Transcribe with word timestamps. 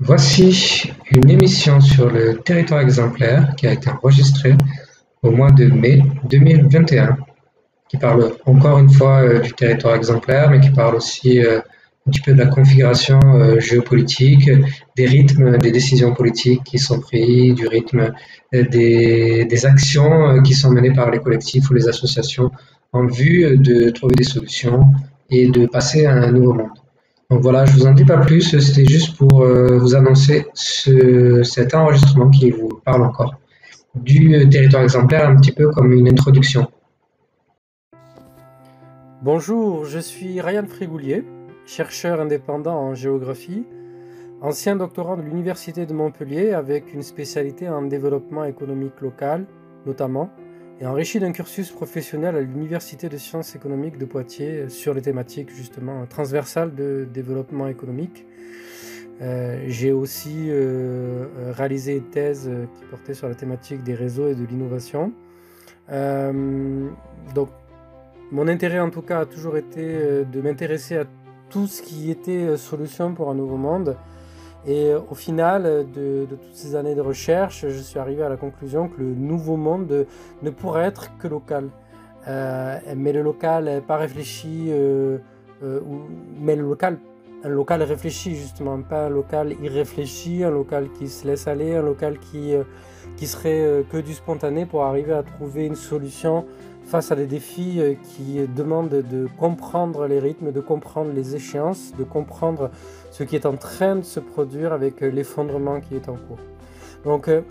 Voici 0.00 0.90
une 1.12 1.30
émission 1.30 1.80
sur 1.80 2.10
le 2.10 2.38
territoire 2.38 2.80
exemplaire 2.80 3.54
qui 3.56 3.66
a 3.66 3.72
été 3.72 3.88
enregistrée 3.90 4.56
au 5.22 5.30
mois 5.30 5.52
de 5.52 5.66
mai 5.66 6.02
2021, 6.28 7.16
qui 7.88 7.98
parle 7.98 8.32
encore 8.46 8.78
une 8.78 8.90
fois 8.90 9.22
euh, 9.22 9.38
du 9.40 9.52
territoire 9.52 9.94
exemplaire, 9.94 10.50
mais 10.50 10.60
qui 10.60 10.70
parle 10.70 10.96
aussi 10.96 11.40
euh, 11.40 11.60
un 12.06 12.10
petit 12.10 12.20
peu 12.20 12.32
de 12.32 12.38
la 12.38 12.46
configuration 12.46 13.20
euh, 13.22 13.60
géopolitique, 13.60 14.50
des 14.96 15.06
rythmes 15.06 15.58
des 15.58 15.70
décisions 15.70 16.14
politiques 16.14 16.64
qui 16.64 16.78
sont 16.78 16.98
prises, 16.98 17.54
du 17.54 17.68
rythme 17.68 18.12
des, 18.52 19.44
des 19.44 19.66
actions 19.66 20.42
qui 20.42 20.54
sont 20.54 20.70
menées 20.70 20.92
par 20.92 21.10
les 21.10 21.20
collectifs 21.20 21.70
ou 21.70 21.74
les 21.74 21.88
associations 21.88 22.50
en 22.92 23.06
vue 23.06 23.56
de 23.56 23.90
trouver 23.90 24.16
des 24.16 24.24
solutions 24.24 24.86
et 25.30 25.48
de 25.48 25.66
passer 25.66 26.06
à 26.06 26.14
un 26.14 26.32
nouveau 26.32 26.54
monde. 26.54 26.81
Donc 27.32 27.40
voilà, 27.40 27.64
je 27.64 27.72
vous 27.72 27.86
en 27.86 27.94
dis 27.94 28.04
pas 28.04 28.18
plus, 28.18 28.42
c'était 28.42 28.84
juste 28.84 29.16
pour 29.16 29.40
euh, 29.40 29.78
vous 29.78 29.94
annoncer 29.94 30.44
ce, 30.52 31.42
cet 31.42 31.74
enregistrement 31.74 32.28
qui 32.28 32.50
vous 32.50 32.68
parle 32.84 33.04
encore 33.04 33.36
du 33.94 34.46
territoire 34.50 34.82
exemplaire, 34.82 35.30
un 35.30 35.36
petit 35.36 35.52
peu 35.52 35.70
comme 35.70 35.94
une 35.94 36.08
introduction. 36.10 36.66
Bonjour, 39.22 39.86
je 39.86 39.98
suis 39.98 40.42
Ryan 40.42 40.66
Frigoulier, 40.66 41.24
chercheur 41.64 42.20
indépendant 42.20 42.76
en 42.76 42.94
géographie, 42.94 43.64
ancien 44.42 44.76
doctorant 44.76 45.16
de 45.16 45.22
l'Université 45.22 45.86
de 45.86 45.94
Montpellier 45.94 46.52
avec 46.52 46.92
une 46.92 47.02
spécialité 47.02 47.66
en 47.66 47.80
développement 47.80 48.44
économique 48.44 49.00
local 49.00 49.46
notamment, 49.86 50.28
enrichi 50.86 51.20
d'un 51.20 51.32
cursus 51.32 51.70
professionnel 51.70 52.34
à 52.34 52.40
l'Université 52.40 53.08
de 53.08 53.16
sciences 53.16 53.54
économiques 53.54 53.98
de 53.98 54.04
Poitiers 54.04 54.68
sur 54.68 54.94
les 54.94 55.02
thématiques 55.02 55.54
justement 55.54 56.06
transversales 56.06 56.74
de 56.74 57.06
développement 57.12 57.68
économique. 57.68 58.26
Euh, 59.20 59.62
j'ai 59.68 59.92
aussi 59.92 60.48
euh, 60.48 61.26
réalisé 61.52 61.96
une 61.98 62.10
thèse 62.10 62.50
qui 62.74 62.84
portait 62.86 63.14
sur 63.14 63.28
la 63.28 63.34
thématique 63.34 63.84
des 63.84 63.94
réseaux 63.94 64.28
et 64.28 64.34
de 64.34 64.44
l'innovation. 64.44 65.12
Euh, 65.90 66.88
donc, 67.34 67.48
mon 68.32 68.48
intérêt 68.48 68.80
en 68.80 68.90
tout 68.90 69.02
cas 69.02 69.20
a 69.20 69.26
toujours 69.26 69.56
été 69.56 70.24
de 70.24 70.40
m'intéresser 70.40 70.96
à 70.96 71.04
tout 71.50 71.66
ce 71.66 71.82
qui 71.82 72.10
était 72.10 72.56
solution 72.56 73.14
pour 73.14 73.30
un 73.30 73.34
nouveau 73.34 73.58
monde 73.58 73.96
et 74.66 74.90
euh, 74.90 75.00
au 75.10 75.14
final 75.14 75.86
de, 75.92 76.26
toutes 76.28 76.54
ces 76.54 76.76
années 76.76 76.94
de 76.94 77.00
recherche, 77.00 77.66
je 77.68 77.80
suis 77.80 77.98
arrivé 77.98 78.22
à 78.22 78.28
la 78.28 78.36
conclusion 78.36 78.88
que 78.88 79.00
le 79.00 79.14
nouveau 79.14 79.56
monde 79.56 80.06
ne 80.42 80.50
pourrait 80.50 80.84
être 80.84 81.16
que 81.18 81.28
local. 81.28 81.68
Euh, 82.28 82.78
mais 82.96 83.12
le 83.12 83.22
local 83.22 83.82
pas 83.86 83.96
réfléchi, 83.96 84.66
euh, 84.68 85.18
mais 86.38 86.54
le 86.54 86.62
local, 86.62 86.98
un 87.42 87.48
local 87.48 87.82
réfléchi 87.82 88.36
justement, 88.36 88.80
pas 88.82 89.06
un 89.06 89.08
local 89.08 89.56
irréfléchi, 89.60 90.44
un 90.44 90.50
local 90.50 90.88
qui 90.96 91.08
se 91.08 91.26
laisse 91.26 91.48
aller, 91.48 91.74
un 91.74 91.82
local 91.82 92.18
qui, 92.18 92.54
qui 93.16 93.26
serait 93.26 93.84
que 93.90 93.98
du 93.98 94.14
spontané 94.14 94.66
pour 94.66 94.84
arriver 94.84 95.12
à 95.12 95.22
trouver 95.22 95.66
une 95.66 95.76
solution 95.76 96.44
face 96.84 97.12
à 97.12 97.16
des 97.16 97.26
défis 97.26 97.80
qui 98.02 98.40
demandent 98.54 98.88
de 98.88 99.28
comprendre 99.38 100.06
les 100.06 100.18
rythmes, 100.18 100.52
de 100.52 100.60
comprendre 100.60 101.12
les 101.12 101.36
échéances, 101.36 101.92
de 101.96 102.04
comprendre 102.04 102.70
ce 103.12 103.24
qui 103.24 103.36
est 103.36 103.46
en 103.46 103.56
train 103.56 103.96
de 103.96 104.02
se 104.02 104.18
produire 104.18 104.72
avec 104.72 105.02
euh, 105.02 105.10
l'effondrement 105.10 105.80
qui 105.80 105.94
est 105.94 106.08
en 106.08 106.16
cours. 106.16 106.38
Donc, 107.04 107.28
euh, 107.28 107.42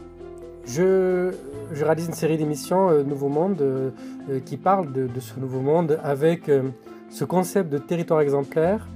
je, 0.65 1.31
réalise 1.71 2.07
une 2.07 2.13
série 2.13 2.37
d'émissions 2.37 2.89
euh, 2.89 3.03
Nouveau 3.03 3.29
Monde 3.29 3.93
qui 4.45 4.57
parlent 4.57 4.91
de, 4.91 5.07
ce 5.19 5.39
nouveau 5.39 5.61
monde 5.61 5.99
avec 6.03 6.51
ce 7.09 7.25
concept 7.25 7.69
de 7.69 7.79
territoire 7.79 8.21
exemplaire 8.21 8.87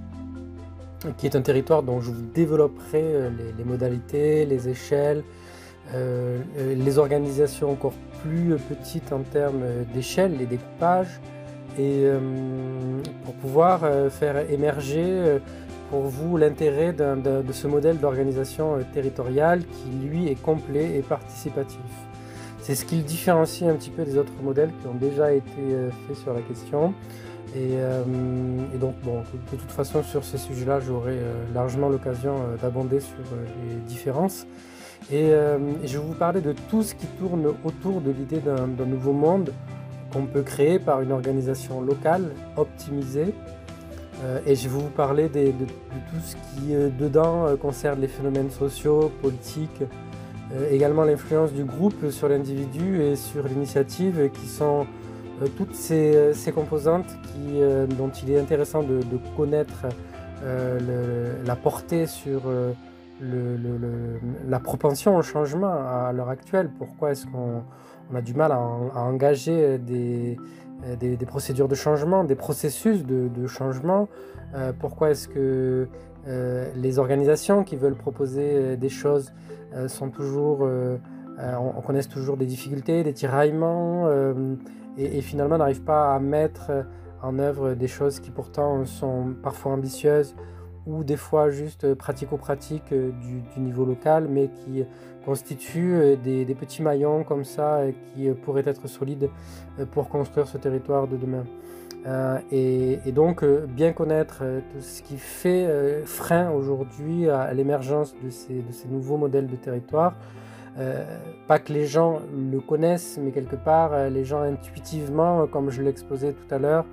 qui 1.17 1.25
est 1.25 1.35
un 1.35 1.41
territoire 1.41 1.81
dont 1.81 1.99
je 1.99 2.11
vous 2.11 2.21
développerai 2.21 3.29
les, 3.57 3.63
modalités, 3.63 4.45
les 4.45 4.69
échelles, 4.69 5.23
les 5.93 6.97
organisations 6.97 7.71
encore 7.71 7.93
plus 8.21 8.55
petites 8.69 9.13
en 9.13 9.21
termes 9.21 9.63
d'échelle, 9.93 10.37
les 10.37 10.45
découpages, 10.45 11.19
et 11.77 12.05
pour 13.23 13.33
pouvoir 13.35 13.81
faire 14.09 14.49
émerger 14.49 15.39
pour 15.89 16.01
vous 16.01 16.37
l'intérêt 16.37 16.93
de, 16.93 17.51
ce 17.51 17.67
modèle 17.67 17.99
d'organisation 17.99 18.75
euh, 18.75 18.81
territoriale 18.93 19.63
qui, 19.65 20.07
lui, 20.07 20.27
est 20.27 20.41
complet 20.41 20.97
et 20.97 21.01
participatif. 21.01 21.79
C'est 22.61 22.75
ce 22.75 22.85
qui 22.85 22.97
le 22.97 23.03
différencie 23.03 23.69
un 23.69 23.75
petit 23.75 23.91
peu 23.91 24.03
des 24.03 24.17
autres 24.17 24.33
modèles 24.41 24.71
qui 24.81 24.87
ont 24.87 24.95
déjà 24.95 25.31
été 25.33 25.45
euh, 25.59 25.89
faits 26.07 26.17
sur 26.17 26.33
la 26.33 26.41
question. 26.41 26.93
Et, 27.55 27.75
euh, 27.75 28.03
donc, 28.79 28.95
bon, 29.03 29.19
de 29.51 29.57
toute 29.57 29.71
façon, 29.71 30.03
sur 30.03 30.25
ces 30.25 30.37
sujets-là, 30.37 30.79
j'aurai 30.79 31.17
largement 31.53 31.87
l'occasion 31.87 32.33
d'abonder 32.61 32.99
sur 32.99 33.15
les 33.69 33.75
différences. 33.87 34.45
Et, 35.11 35.29
je 35.83 35.97
vais 35.97 36.03
vous 36.03 36.13
parler 36.13 36.41
de 36.41 36.53
tout 36.69 36.81
ce 36.81 36.95
qui 36.95 37.05
tourne 37.19 37.45
autour 37.63 38.01
de 38.01 38.11
l'idée 38.11 38.39
d'un 38.39 38.85
nouveau 38.85 39.13
monde 39.13 39.51
qu'on 40.11 40.25
peut 40.25 40.41
créer 40.41 40.79
par 40.79 41.01
une 41.01 41.11
organisation 41.11 41.81
locale 41.81 42.31
optimisée. 42.57 43.33
Euh, 44.23 44.39
et 44.45 44.55
je 44.55 44.69
vais 44.69 44.75
vous 44.75 44.89
parler 44.89 45.27
de, 45.29 45.51
tout 45.51 46.21
ce 46.23 46.35
qui, 46.35 46.73
euh, 46.73 46.89
dedans, 46.89 47.47
euh, 47.47 47.55
concerne 47.57 47.99
les 47.99 48.07
phénomènes 48.07 48.49
sociaux, 48.49 49.11
politiques, 49.21 49.83
également 50.71 51.03
l'influence 51.03 51.51
du 51.51 51.63
groupe 51.63 52.11
sur 52.11 52.29
l'individu 52.29 53.01
et 53.01 53.15
sur 53.15 53.47
l'initiative, 53.47 54.29
qui 54.31 54.47
sont 54.47 54.85
toutes 55.57 55.73
ces, 55.73 56.33
composantes 56.53 57.17
dont 57.97 58.11
il 58.23 58.31
est 58.31 58.39
intéressant 58.39 58.83
de, 58.83 59.01
connaître 59.35 59.87
la 60.43 61.55
portée 61.55 62.05
sur 62.05 62.43
la 63.21 64.59
propension 64.59 65.15
au 65.15 65.21
changement 65.21 65.71
à 65.71 66.11
l'heure 66.13 66.29
actuelle. 66.29 66.69
Pourquoi 66.77 67.11
est-ce 67.11 67.25
qu'on 67.25 67.63
a 68.13 68.21
du 68.21 68.33
mal 68.33 68.51
à 68.51 68.59
engager 68.59 69.77
des 69.77 70.37
euh, 70.85 71.25
procédures 71.25 71.67
de 71.67 71.75
changement, 71.75 72.23
des 72.23 72.35
processus 72.35 73.05
de, 73.05 73.47
changement? 73.47 74.07
Euh, 74.53 74.73
pourquoi 74.77 75.11
est-ce 75.11 75.27
que 75.27 75.87
euh, 76.27 76.71
les 76.75 76.99
organisations 76.99 77.63
qui 77.63 77.75
veulent 77.75 77.95
proposer 77.95 78.77
des 78.77 78.89
choses 78.89 79.33
sont 79.87 80.09
toujours, 80.09 80.65
on, 81.37 81.81
connaît 81.81 82.03
toujours 82.03 82.37
des 82.37 82.45
difficultés, 82.45 83.03
des 83.03 83.11
tiraillements, 83.11 84.09
et, 84.97 85.19
finalement 85.19 85.57
n'arrivent 85.57 85.83
pas 85.83 86.15
à 86.15 86.19
mettre 86.19 86.71
en 87.21 87.39
œuvre 87.39 87.73
des 87.73 87.87
choses 87.87 88.21
qui 88.21 88.31
pourtant 88.31 88.85
sont 88.85 89.35
parfois 89.43 89.73
ambitieuses 89.73 90.33
ou 90.85 91.03
des 91.03 91.17
fois 91.17 91.49
juste 91.49 91.93
pratico-pratiques 91.95 92.93
du, 92.93 93.59
niveau 93.59 93.85
local, 93.85 94.27
mais 94.29 94.49
qui 94.49 94.83
constituent 95.25 95.95
euh, 95.95 96.15
des, 96.15 96.55
petits 96.55 96.81
maillons 96.81 97.23
comme 97.23 97.43
ça 97.43 97.77
euh, 97.77 97.91
qui 98.13 98.29
euh, 98.29 98.33
pourraient 98.33 98.63
être 98.65 98.87
solides 98.87 99.29
pour 99.91 100.07
construire 100.07 100.47
ce 100.47 100.57
territoire 100.57 101.07
de 101.07 101.17
demain. 101.17 101.43
et, 102.51 103.11
donc, 103.11 103.43
bien 103.43 103.91
connaître 103.91 104.43
tout 104.71 104.81
ce 104.81 105.01
qui 105.01 105.17
fait 105.17 105.67
frein 106.05 106.51
aujourd'hui 106.51 107.29
à, 107.29 107.51
l'émergence 107.53 108.15
de 108.23 108.29
ces, 108.29 108.61
de 108.61 108.71
ces, 108.71 108.87
nouveaux 108.87 109.17
modèles 109.17 109.47
de 109.47 109.55
territoire. 109.55 110.13
pas 111.47 111.59
que 111.59 111.73
les 111.73 111.87
gens 111.87 112.21
le 112.53 112.59
connaissent, 112.59 113.19
mais 113.21 113.31
quelque 113.31 113.57
part, 113.57 114.09
les 114.09 114.23
gens 114.23 114.41
intuitivement, 114.41 115.47
comme 115.47 115.71
je 115.71 115.81
l'exposais 115.81 116.33
tout 116.33 116.55
à 116.55 116.59
l'heure, 116.59 116.85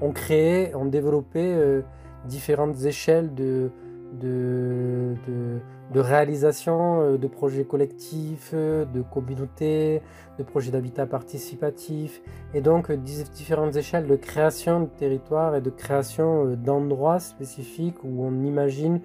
ont 0.00 0.12
créé, 0.12 0.74
ont 0.74 0.86
développé 0.86 1.82
différentes 2.26 2.84
échelles 2.84 3.34
de, 3.34 3.70
de, 4.12 6.00
réalisation 6.00 7.00
euh, 7.00 7.18
de 7.18 7.26
projets 7.26 7.64
collectifs, 7.64 8.50
euh, 8.54 8.84
de 8.84 9.02
communautés, 9.02 10.02
de 10.38 10.42
projets 10.42 10.70
d'habitat 10.70 11.06
participatif, 11.06 12.22
et 12.54 12.60
donc 12.60 12.90
euh, 12.90 12.96
différentes 12.96 13.76
échelles 13.76 14.06
de 14.06 14.16
création 14.16 14.80
de 14.80 14.86
territoires 14.86 15.56
et 15.56 15.60
de 15.60 15.70
création 15.70 16.54
d'endroits 16.54 17.20
spécifiques 17.20 18.04
où 18.04 18.24
on 18.24 18.44
imagine 18.44 19.00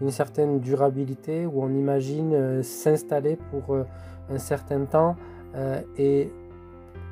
une 0.00 0.10
certaine 0.10 0.60
durabilité, 0.60 1.46
où 1.46 1.62
on 1.62 1.72
imagine 1.72 2.62
s'installer 2.62 3.38
pour 3.50 3.76
un 4.28 4.38
certain 4.38 4.84
temps, 4.86 5.14
et 5.96 6.32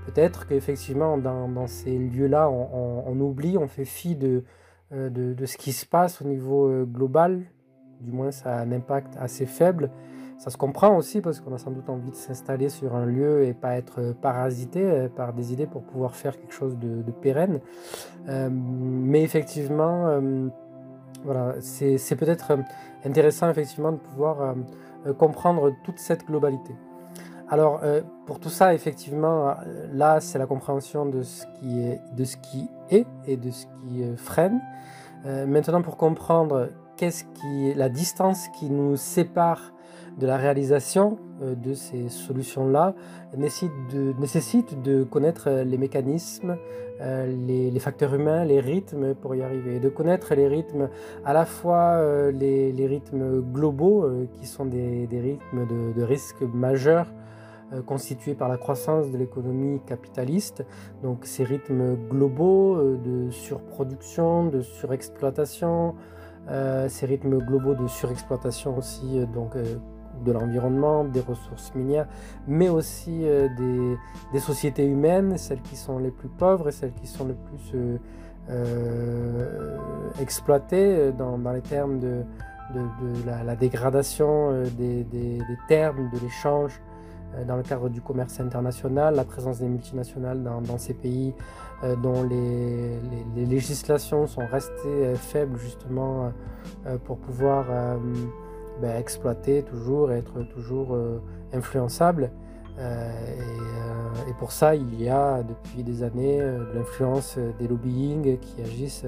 peut-être 0.07 0.47
qu'effectivement 0.47 1.19
dans, 1.19 1.67
ces 1.67 1.97
lieux-là, 1.99 2.51
on 2.51 3.21
oublie, 3.21 3.57
on 3.59 3.69
fait 3.69 3.85
fi 3.85 4.17
de 4.17 4.45
euh, 4.95 5.09
de, 5.09 5.47
ce 5.47 5.57
qui 5.57 5.73
se 5.73 5.87
passe 5.87 6.21
au 6.21 6.27
niveau 6.27 6.69
euh, 6.69 6.85
global, 6.85 7.45
du 8.01 8.13
moins 8.13 8.31
ça 8.31 8.57
a 8.57 8.61
un 8.61 8.73
impact 8.73 9.17
assez 9.19 9.47
faible. 9.47 9.91
Ça 10.37 10.51
se 10.51 10.59
comprend 10.59 10.97
aussi 10.97 11.23
parce 11.23 11.41
qu'on 11.41 11.55
a 11.55 11.59
sans 11.59 11.71
doute 11.71 11.89
envie 11.89 12.11
de 12.11 12.17
s'installer 12.17 12.69
sur 12.69 12.95
un 12.95 13.07
lieu 13.07 13.45
et 13.45 13.55
pas 13.55 13.77
être 13.77 14.01
euh, 14.01 14.13
parasité 14.13 15.09
par 15.17 15.33
des 15.33 15.53
idées 15.53 15.67
pour 15.67 15.83
pouvoir 15.83 16.15
faire 16.15 16.39
quelque 16.39 16.53
chose 16.53 16.77
de, 16.77 17.11
pérenne. 17.23 17.61
mais 18.27 19.23
effectivement, 19.23 20.21
voilà, 21.25 21.55
c'est 21.61 22.17
peut-être 22.17 22.59
intéressant 23.05 23.49
effectivement 23.49 23.93
de 23.93 23.99
pouvoir 23.99 24.57
comprendre 25.19 25.73
toute 25.85 25.99
cette 25.99 26.27
globalité. 26.27 26.75
Alors, 27.53 27.83
pour 28.25 28.41
tout 28.41 28.49
ça, 28.49 28.73
effectivement, 28.73 29.55
là, 29.93 30.21
c'est 30.21 30.39
la 30.39 30.47
compréhension 30.47 31.05
de 31.05 31.23
ce 31.23 31.45
qui 31.59 31.83
est, 31.83 32.01
de 32.17 32.25
ce 32.25 32.39
qui 32.39 32.71
est 32.89 33.05
et 33.27 33.37
de 33.37 33.51
ce 33.51 33.67
qui 33.67 34.03
freine. 34.17 34.59
Euh, 35.27 35.47
maintenant, 35.47 35.83
pour 35.83 35.99
comprendre 35.99 36.71
qu'est-ce 36.97 37.25
qui, 37.25 37.75
la 37.75 37.91
distance 37.91 38.49
qui 38.59 38.71
nous 38.71 38.97
sépare 38.97 39.73
de 40.19 40.27
la 40.27 40.37
réalisation 40.37 41.19
euh, 41.43 41.55
de 41.55 41.75
ces 41.75 42.09
solutions-là 42.09 42.95
nécessite 43.37 43.73
de, 44.83 44.99
de 44.99 45.05
connaître 45.05 45.51
les 45.51 45.79
mécanismes, 45.79 46.57
euh, 47.01 47.27
les, 47.47 47.81
facteurs 47.81 48.15
humains, 48.15 48.45
les 48.45 48.61
rythmes 48.61 49.15
pour 49.15 49.35
y 49.35 49.43
arriver, 49.43 49.81
de 49.81 49.89
connaître 49.89 50.35
les 50.35 50.49
rythmes, 50.49 50.89
à 51.25 51.33
la 51.33 51.47
fois 51.47 51.95
euh, 51.97 52.31
les, 52.31 52.87
rythmes 52.87 53.41
globaux, 53.41 54.07
qui 54.39 54.47
sont 54.47 54.67
des, 54.67 55.09
rythmes 55.11 55.67
de, 55.67 55.99
de 55.99 56.03
risque 56.05 56.43
majeur 56.43 57.07
constitués 57.87 58.35
par 58.35 58.49
la 58.49 58.59
croissance 58.59 59.11
de 59.11 59.17
l'économie 59.17 59.81
capitaliste, 59.87 60.65
donc 61.03 61.25
ces 61.25 61.45
rythmes 61.45 61.97
globaux 62.09 62.77
de 62.97 63.31
surproduction, 63.31 64.47
de 64.47 64.61
surexploitation, 64.61 65.95
ces 66.89 67.07
rythmes 67.07 67.39
globaux 67.39 67.75
de 67.75 67.87
surexploitation 67.87 68.77
aussi, 68.77 69.25
donc 69.33 69.57
de 70.25 70.33
l'environnement, 70.33 71.05
des 71.05 71.21
ressources 71.21 71.75
minières, 71.75 72.07
mais 72.47 72.69
aussi 72.69 73.21
euh, 73.25 73.49
des, 74.33 74.41
sociétés 74.41 74.87
humaines, 74.87 75.37
celles 75.39 75.63
qui 75.63 75.77
sont 75.77 75.99
les 75.99 76.11
plus 76.11 76.29
pauvres 76.29 76.69
et 76.69 76.73
celles 76.73 76.93
qui 76.93 77.07
sont 77.07 77.27
les 77.27 77.35
plus 77.35 77.73
euh, 77.75 77.97
euh, 78.51 79.79
exploitées 80.21 81.13
dans, 81.13 81.39
les 81.53 81.61
termes 81.61 81.99
de, 81.99 82.25
la, 83.27 83.57
dégradation 83.57 84.63
des, 84.77 85.07
termes, 85.69 86.11
de 86.11 86.19
l'échange 86.19 86.81
dans 87.47 87.57
le 87.57 87.63
cadre 87.63 87.89
du 87.89 88.01
commerce 88.01 88.41
international, 88.41 89.15
la 89.15 89.25
présence 89.25 89.61
des 89.61 89.69
multinationales 89.69 90.43
dans, 90.43 90.79
ces 90.79 90.95
pays 90.95 91.35
dont 92.03 92.23
les, 92.23 92.99
législations 93.37 94.27
sont 94.27 94.47
restées 94.47 95.15
faibles 95.17 95.59
justement 95.59 96.33
pour 97.05 97.19
pouvoir 97.19 97.67
ben, 98.81 98.97
exploiter 98.97 99.63
toujours, 99.63 100.13
être 100.13 100.43
toujours 100.43 100.95
euh, 100.95 101.21
influençable. 101.53 102.31
Euh, 102.79 103.11
euh, 103.11 104.31
et, 104.31 104.33
pour 104.35 104.51
ça, 104.51 104.75
il 104.75 105.01
y 105.01 105.09
a 105.09 105.43
depuis 105.43 105.85
des 105.85 106.03
années 106.03 106.41
l'influence 106.75 107.39
des 107.59 107.69
lobbying 107.69 108.39
qui 108.39 108.63
agissent 108.63 109.07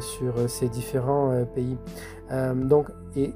sur 0.00 0.48
ces 0.48 0.70
différents 0.70 1.44
pays. 1.54 1.76
donc, 2.54 2.88
et 3.16 3.34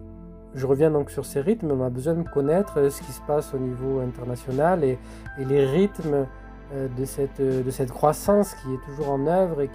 je 0.59 0.67
reviens 0.67 0.91
donc 0.91 1.11
sur 1.11 1.25
ces 1.25 1.41
rythmes, 1.41 1.71
on 1.71 1.85
a 1.85 1.91
besoin 1.91 2.15
de 2.15 2.29
connaître 2.29 2.91
ce 2.91 3.01
qui 3.01 3.13
se 3.13 3.21
passe 3.23 3.55
au 3.55 3.59
niveau 3.59 4.01
international 4.01 4.85
et, 4.85 4.99
les 5.39 5.65
rythmes 5.65 6.27
de, 6.75 7.05
cette, 7.05 7.41
de 7.41 7.71
cette 7.71 7.91
croissance 7.91 8.55
qui 8.55 8.75
est 8.75 8.81
toujours 8.87 9.11
en 9.11 9.27
œuvre 9.27 9.63
et 9.63 9.71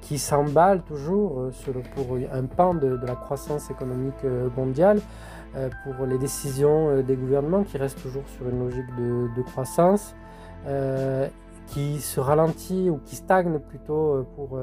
qui 0.00 0.18
s'emballe 0.18 0.82
toujours 0.82 1.40
euh, 1.40 1.50
pour 1.94 2.16
un 2.32 2.44
pan 2.44 2.74
de, 2.74 2.98
la 3.04 3.14
croissance 3.14 3.70
économique 3.70 4.24
euh, 4.24 4.48
mondiale, 4.56 5.00
euh, 5.56 5.68
pour 5.84 6.06
les 6.06 6.18
décisions 6.18 7.00
des 7.02 7.16
gouvernements 7.16 7.62
qui 7.62 7.78
restent 7.78 8.02
toujours 8.02 8.24
sur 8.36 8.48
une 8.48 8.60
logique 8.60 8.86
de, 8.96 9.42
croissance, 9.42 10.14
qui 11.66 12.00
se 12.00 12.20
ralentit 12.20 12.90
ou 12.90 12.98
qui 13.04 13.16
stagne 13.16 13.58
plutôt 13.58 14.26
pour 14.36 14.58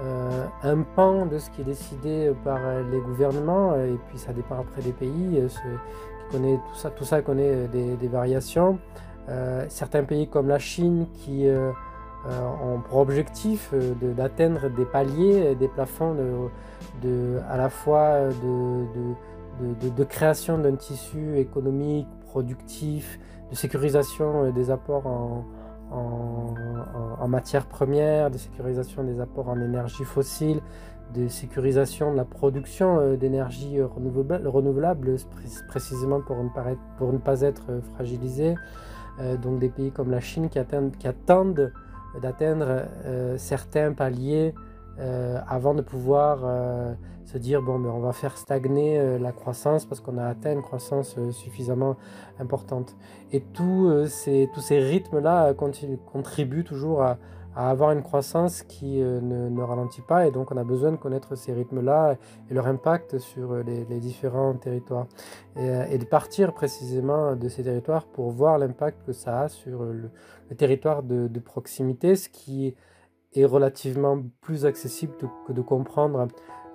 un 0.00 0.82
pan 0.82 1.26
de 1.26 1.38
ce 1.38 1.50
qui 1.50 1.62
est 1.62 1.64
décidé 1.64 2.32
par 2.44 2.58
les 2.90 3.00
gouvernements, 3.00 3.74
et 3.74 3.98
puis 4.08 4.18
ça 4.18 4.32
dépend 4.32 4.60
après 4.60 4.82
des 4.82 4.92
pays, 4.92 5.42
qui 5.48 6.32
connaît, 6.32 6.56
tout, 6.56 6.74
ça, 6.74 6.90
tout 6.90 7.04
ça 7.04 7.20
connaît 7.22 7.66
des, 7.68 8.08
variations. 8.08 8.78
certains 9.68 10.04
pays 10.04 10.28
comme 10.28 10.48
la 10.48 10.58
Chine 10.58 11.06
qui 11.14 11.48
euh, 12.26 12.40
ont 12.62 12.80
pour 12.80 12.98
objectif 12.98 13.70
euh, 13.72 13.94
d'atteindre 14.14 14.68
des 14.68 14.84
paliers, 14.84 15.54
des 15.54 15.68
plafonds 15.68 16.16
de, 17.00 17.38
à 17.48 17.56
la 17.56 17.70
fois 17.70 18.28
de, 18.42 19.88
de, 19.88 20.04
création 20.04 20.58
d'un 20.58 20.74
tissu 20.74 21.38
économique, 21.38 22.08
productif, 22.26 23.20
de 23.50 23.54
sécurisation 23.54 24.46
euh, 24.46 24.50
des 24.50 24.72
apports 24.72 25.06
en, 25.06 25.44
en, 25.90 27.28
matières 27.28 27.66
premières, 27.66 28.30
de 28.30 28.38
sécurisation 28.38 29.04
des 29.04 29.20
apports 29.20 29.48
en 29.48 29.60
énergie 29.60 30.04
fossile, 30.04 30.60
de 31.14 31.28
sécurisation 31.28 32.12
de 32.12 32.16
la 32.16 32.24
production 32.24 33.14
d'énergie 33.16 33.82
renouvelable, 33.82 35.16
précisément 35.68 36.20
pour 36.22 36.42
ne, 36.42 36.48
pas 36.48 36.70
être, 36.70 36.80
pour 36.96 37.12
ne 37.12 37.18
pas 37.18 37.42
être 37.42 37.80
fragilisé. 37.94 38.54
donc 39.42 39.58
des 39.58 39.68
pays 39.68 39.90
comme 39.90 40.10
la 40.10 40.20
Chine 40.20 40.48
qui 40.48 40.58
attendent, 40.58 41.72
d'atteindre 42.20 42.86
euh, 43.04 43.36
certains 43.38 43.92
paliers 43.92 44.54
euh, 45.00 45.38
avant 45.46 45.74
de 45.74 45.82
pouvoir 45.82 46.40
euh, 46.42 46.92
se 47.24 47.38
dire 47.38 47.62
bon 47.62 47.78
mais 47.78 47.88
ben, 47.88 47.94
on 47.94 48.00
va 48.00 48.12
faire 48.12 48.36
stagner 48.36 49.18
la 49.18 49.30
croissance 49.32 49.84
parce 49.84 50.00
qu'on 50.00 50.18
a 50.18 50.24
atteint 50.24 50.52
une 50.52 50.62
croissance 50.62 51.16
suffisamment 51.30 51.96
importante. 52.40 52.96
Et 53.30 53.40
tous 53.40 54.06
ces, 54.06 54.48
tous 54.52 54.60
ces 54.60 54.80
rythmes 54.80 55.20
là 55.20 55.52
contribuent 55.54 56.64
toujours 56.64 57.02
à, 57.02 57.18
avoir 57.54 57.90
une 57.90 58.02
croissance 58.02 58.62
qui 58.62 59.00
ne, 59.00 59.62
ralentit 59.62 60.00
pas. 60.00 60.26
Et 60.26 60.30
donc 60.30 60.52
on 60.52 60.56
a 60.56 60.64
besoin 60.64 60.92
de 60.92 60.96
connaître 60.96 61.36
ces 61.36 61.52
rythmes 61.52 61.80
là 61.80 62.16
et 62.50 62.54
leur 62.54 62.66
impact 62.66 63.18
sur 63.18 63.56
les, 63.56 63.84
différents 64.00 64.54
territoires. 64.54 65.06
Et, 65.56 65.98
de 65.98 66.04
partir 66.04 66.54
précisément 66.54 67.36
de 67.36 67.48
ces 67.48 67.64
territoires 67.64 68.06
pour 68.06 68.30
voir 68.30 68.58
l'impact 68.58 69.04
que 69.04 69.12
ça 69.12 69.42
a 69.42 69.48
sur 69.48 69.82
le, 69.82 70.10
territoire 70.56 71.02
de, 71.02 71.38
proximité, 71.40 72.16
ce 72.16 72.28
qui 72.28 72.74
relativement 73.36 74.22
plus 74.40 74.66
accessible 74.66 75.14
que 75.46 75.52
de 75.52 75.60
comprendre, 75.60 76.28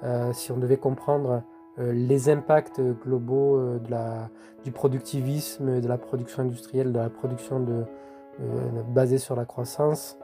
euh, 0.03 0.33
si 0.33 0.51
on 0.51 0.57
devait 0.57 0.77
comprendre 0.77 1.43
euh, 1.79 1.91
les 1.93 2.29
impacts 2.29 2.81
globaux 3.03 3.57
euh, 3.57 3.79
de 3.79 3.89
la, 3.89 4.29
du 4.63 4.71
productivisme, 4.71 5.81
de 5.81 5.87
la 5.87 5.97
production 5.97 6.43
industrielle, 6.43 6.91
de 6.91 6.99
la 6.99 7.09
production 7.09 7.59
de, 7.59 7.83
basée 8.89 9.19
sur 9.19 9.35
la 9.35 9.45
croissance, 9.45 10.17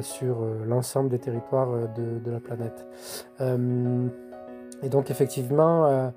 sur 0.00 0.38
l'ensemble 0.66 1.10
des 1.10 1.18
territoires 1.18 1.68
de, 1.94 2.18
de 2.18 2.30
la 2.30 2.40
planète. 2.40 2.86
et 4.82 4.88
donc 4.88 5.10
effectivement, 5.10 6.10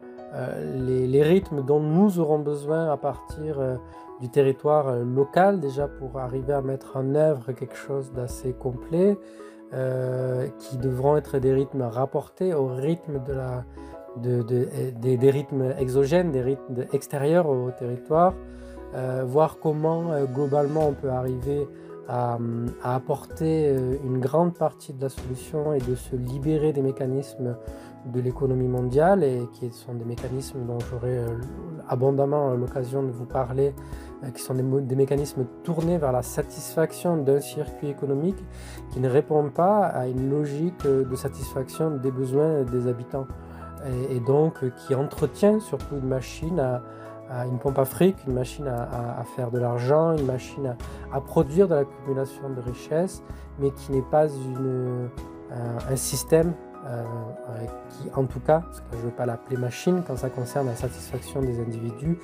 les, 0.74 1.22
rythmes 1.22 1.66
dont 1.66 1.82
nous 1.82 2.20
aurons 2.20 2.40
besoin 2.40 2.90
à 2.90 2.96
partir 2.96 3.60
du 4.20 4.30
territoire 4.30 4.88
euh, 4.88 5.04
local 5.04 5.60
déjà 5.60 5.88
pour 5.88 6.18
arriver 6.20 6.54
à 6.54 6.62
mettre 6.62 6.98
en 6.98 7.16
œuvre 7.16 7.52
quelque 7.52 7.76
chose 7.76 8.12
d'assez 8.12 8.54
complet 8.54 9.18
euh, 9.74 10.48
qui 10.60 10.78
devront 10.78 11.18
être 11.18 11.40
des 11.40 11.54
rythmes 11.54 11.84
rapportés 11.84 12.54
au 12.54 12.68
rythme 12.68 13.24
de 13.24 13.34
la, 13.34 13.66
de, 14.18 14.42
des, 14.42 15.30
rythmes 15.30 15.74
exogènes, 15.78 16.32
des 16.32 16.42
rythmes 16.42 16.86
extérieurs 16.94 17.50
au 17.50 17.70
territoire, 17.72 18.34
euh, 18.96 19.24
voir 19.28 19.60
comment 19.60 20.24
globalement 20.34 20.88
on 20.88 20.94
peut 20.94 21.10
arriver 21.10 21.68
à, 22.08 22.38
apporter 22.84 23.76
une 24.06 24.20
grande 24.20 24.54
partie 24.54 24.94
de 24.94 25.02
la 25.02 25.10
solution 25.10 25.74
et 25.74 25.80
de 25.80 25.96
se 25.96 26.16
libérer 26.16 26.72
des 26.72 26.82
mécanismes 26.82 27.58
de 28.12 28.22
l'économie 28.22 28.68
mondiale 28.68 29.24
et 29.24 29.48
qui 29.54 29.72
sont 29.72 29.94
des 29.94 30.06
mécanismes 30.06 30.66
dont 30.66 30.80
j'aurai 30.80 31.20
abondamment 31.88 32.52
l'occasion 32.52 33.04
de 33.04 33.12
vous 33.12 33.26
parler 33.26 33.74
euh, 34.24 34.32
qui 34.32 34.42
sont 34.42 34.56
des, 34.56 34.96
mécanismes 34.96 35.46
tournés 35.64 36.00
vers 36.00 36.12
la 36.12 36.24
satisfaction 36.24 37.18
d'un 37.18 37.40
circuit 37.40 37.90
économique 37.90 38.44
qui 38.92 39.00
ne 39.00 39.08
répond 39.08 39.48
pas 39.50 39.86
à 39.86 40.08
une 40.08 40.32
logique 40.32 40.86
euh, 40.88 41.04
de 41.06 41.16
satisfaction 41.16 41.98
des 41.98 42.10
besoins 42.10 42.64
des 42.64 42.88
habitants. 42.88 43.28
Et, 44.10 44.20
donc 44.20 44.64
euh, 44.64 44.72
qui 44.72 44.96
entretient 44.96 45.60
surtout 45.60 45.98
une 45.98 46.08
machine 46.08 46.60
à, 46.60 46.82
une 47.46 47.60
pompe 47.60 47.78
à 47.78 47.86
fric, 47.86 48.16
une 48.26 48.34
machine 48.34 48.68
à, 48.68 49.24
faire 49.36 49.52
de 49.52 49.60
l'argent, 49.60 50.18
une 50.18 50.26
machine 50.26 50.76
à, 51.12 51.22
produire 51.22 51.68
de 51.68 51.76
l'accumulation 51.76 52.50
de 52.50 52.62
richesses, 52.62 53.22
mais 53.60 53.70
qui 53.72 53.92
n'est 53.92 54.02
pas 54.02 54.26
un 54.26 55.96
système 55.96 56.48
euh, 56.48 56.67
qui 57.90 58.10
en 58.16 58.26
tout 58.26 58.40
cas, 58.40 58.62
parce 58.62 58.80
que 58.80 58.86
je 58.94 58.98
ne 58.98 59.02
veux 59.04 59.12
pas 59.12 59.26
l'appeler 59.26 59.58
machine 59.58 60.04
quand 60.06 60.16
ça 60.16 60.30
concerne 60.30 60.68
la 60.68 60.76
satisfaction 60.76 61.42
des 61.42 61.60
individus 61.60 62.18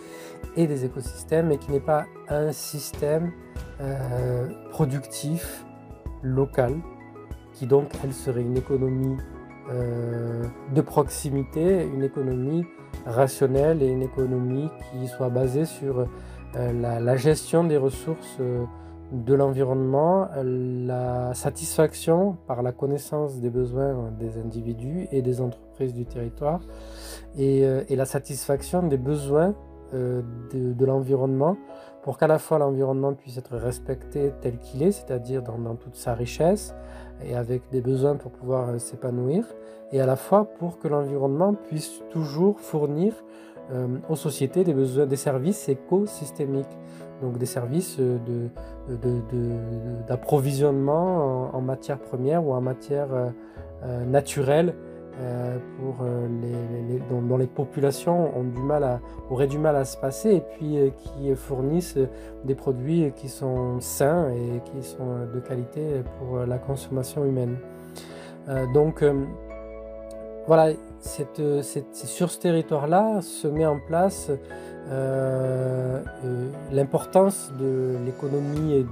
et 0.55 0.67
des 0.67 0.85
écosystèmes, 0.85 1.47
mais 1.47 1.57
qui 1.57 1.71
n'est 1.71 1.79
pas 1.79 2.05
un 2.29 2.51
système 2.51 3.31
euh, 3.81 4.47
productif 4.71 5.65
local, 6.21 6.75
qui 7.53 7.67
donc 7.67 7.89
elle 8.03 8.13
serait 8.13 8.41
une 8.41 8.57
économie 8.57 9.17
euh, 9.69 10.43
de 10.73 10.81
proximité, 10.81 11.83
une 11.83 12.03
économie 12.03 12.65
rationnelle 13.05 13.81
et 13.81 13.87
une 13.87 14.03
économie 14.03 14.69
qui 14.91 15.07
soit 15.07 15.29
basée 15.29 15.65
sur 15.65 16.07
la, 16.55 17.15
gestion 17.17 17.63
des 17.63 17.77
ressources 17.77 18.37
de 19.13 19.35
l'environnement, 19.35 20.27
la 20.43 21.33
satisfaction 21.35 22.35
par 22.47 22.63
la 22.63 22.71
connaissance 22.71 23.39
des 23.39 23.51
besoins 23.51 24.11
des 24.19 24.39
individus 24.39 25.07
et 25.11 25.21
des 25.21 25.39
entreprises 25.39 25.93
du 25.93 26.05
territoire 26.05 26.61
et, 27.37 27.63
euh, 27.63 27.83
la 27.89 28.05
satisfaction 28.05 28.81
des 28.87 28.97
besoins 28.97 29.53
euh, 29.93 30.23
de, 30.51 30.85
l'environnement 30.85 31.57
pour 32.01 32.17
qu'à 32.17 32.25
la 32.25 32.39
fois 32.39 32.57
l'environnement 32.57 33.13
puisse 33.13 33.37
être 33.37 33.55
respecté 33.55 34.33
tel 34.41 34.57
qu'il 34.57 34.81
est, 34.81 34.91
c'est-à-dire 34.91 35.43
dans, 35.43 35.75
toute 35.75 35.95
sa 35.95 36.15
richesse, 36.15 36.73
et 37.23 37.35
avec 37.35 37.61
des 37.71 37.81
besoins 37.81 38.15
pour 38.15 38.31
pouvoir 38.31 38.79
s'épanouir, 38.81 39.45
et 39.91 40.01
à 40.01 40.07
la 40.07 40.15
fois 40.15 40.45
pour 40.45 40.79
que 40.79 40.87
l'environnement 40.87 41.53
puisse 41.53 42.01
toujours 42.09 42.59
fournir 42.59 43.13
aux 44.09 44.17
sociétés 44.17 44.65
des 44.65 44.73
besoins, 44.73 45.05
des 45.05 45.15
services 45.15 45.69
écosystémiques, 45.69 46.77
donc 47.23 47.37
des 47.37 47.45
services 47.45 47.97
d'approvisionnement 50.07 51.47
de, 51.47 51.55
en, 51.55 51.61
matière 51.61 51.97
première 51.97 52.45
ou 52.45 52.53
en 52.53 52.61
matière 52.61 53.07
naturelle 54.05 54.75
euh, 55.21 55.59
euh, 56.01 56.27
les, 56.41 56.99
dont, 57.07 57.37
les 57.37 57.45
populations 57.45 58.35
ont 58.35 58.43
du 58.43 58.61
mal 58.61 58.83
à, 58.83 58.99
auraient 59.29 59.47
du 59.47 59.59
mal 59.59 59.75
à 59.75 59.85
se 59.85 59.95
passer 59.95 60.37
et 60.37 60.41
puis 60.41 60.79
euh, 60.79 60.89
qui 60.89 61.35
fournissent 61.35 61.99
des 62.45 62.55
produits 62.55 63.11
qui 63.15 63.29
sont 63.29 63.79
sains 63.79 64.31
et 64.31 64.61
qui 64.71 64.83
sont 64.83 65.27
de 65.31 65.39
qualité 65.39 66.01
pour 66.17 66.39
la 66.39 66.57
consommation 66.57 67.25
humaine. 67.25 67.57
donc 68.73 69.03
voilà, 70.47 70.73
sur 70.99 72.31
ce 72.31 72.39
territoire-là 72.39 73.21
se 73.21 73.47
met 73.47 73.65
en 73.65 73.79
place 73.79 74.31
l'importance 76.71 77.51
de 77.59 77.95
l'économie 78.05 78.73
et 78.73 78.85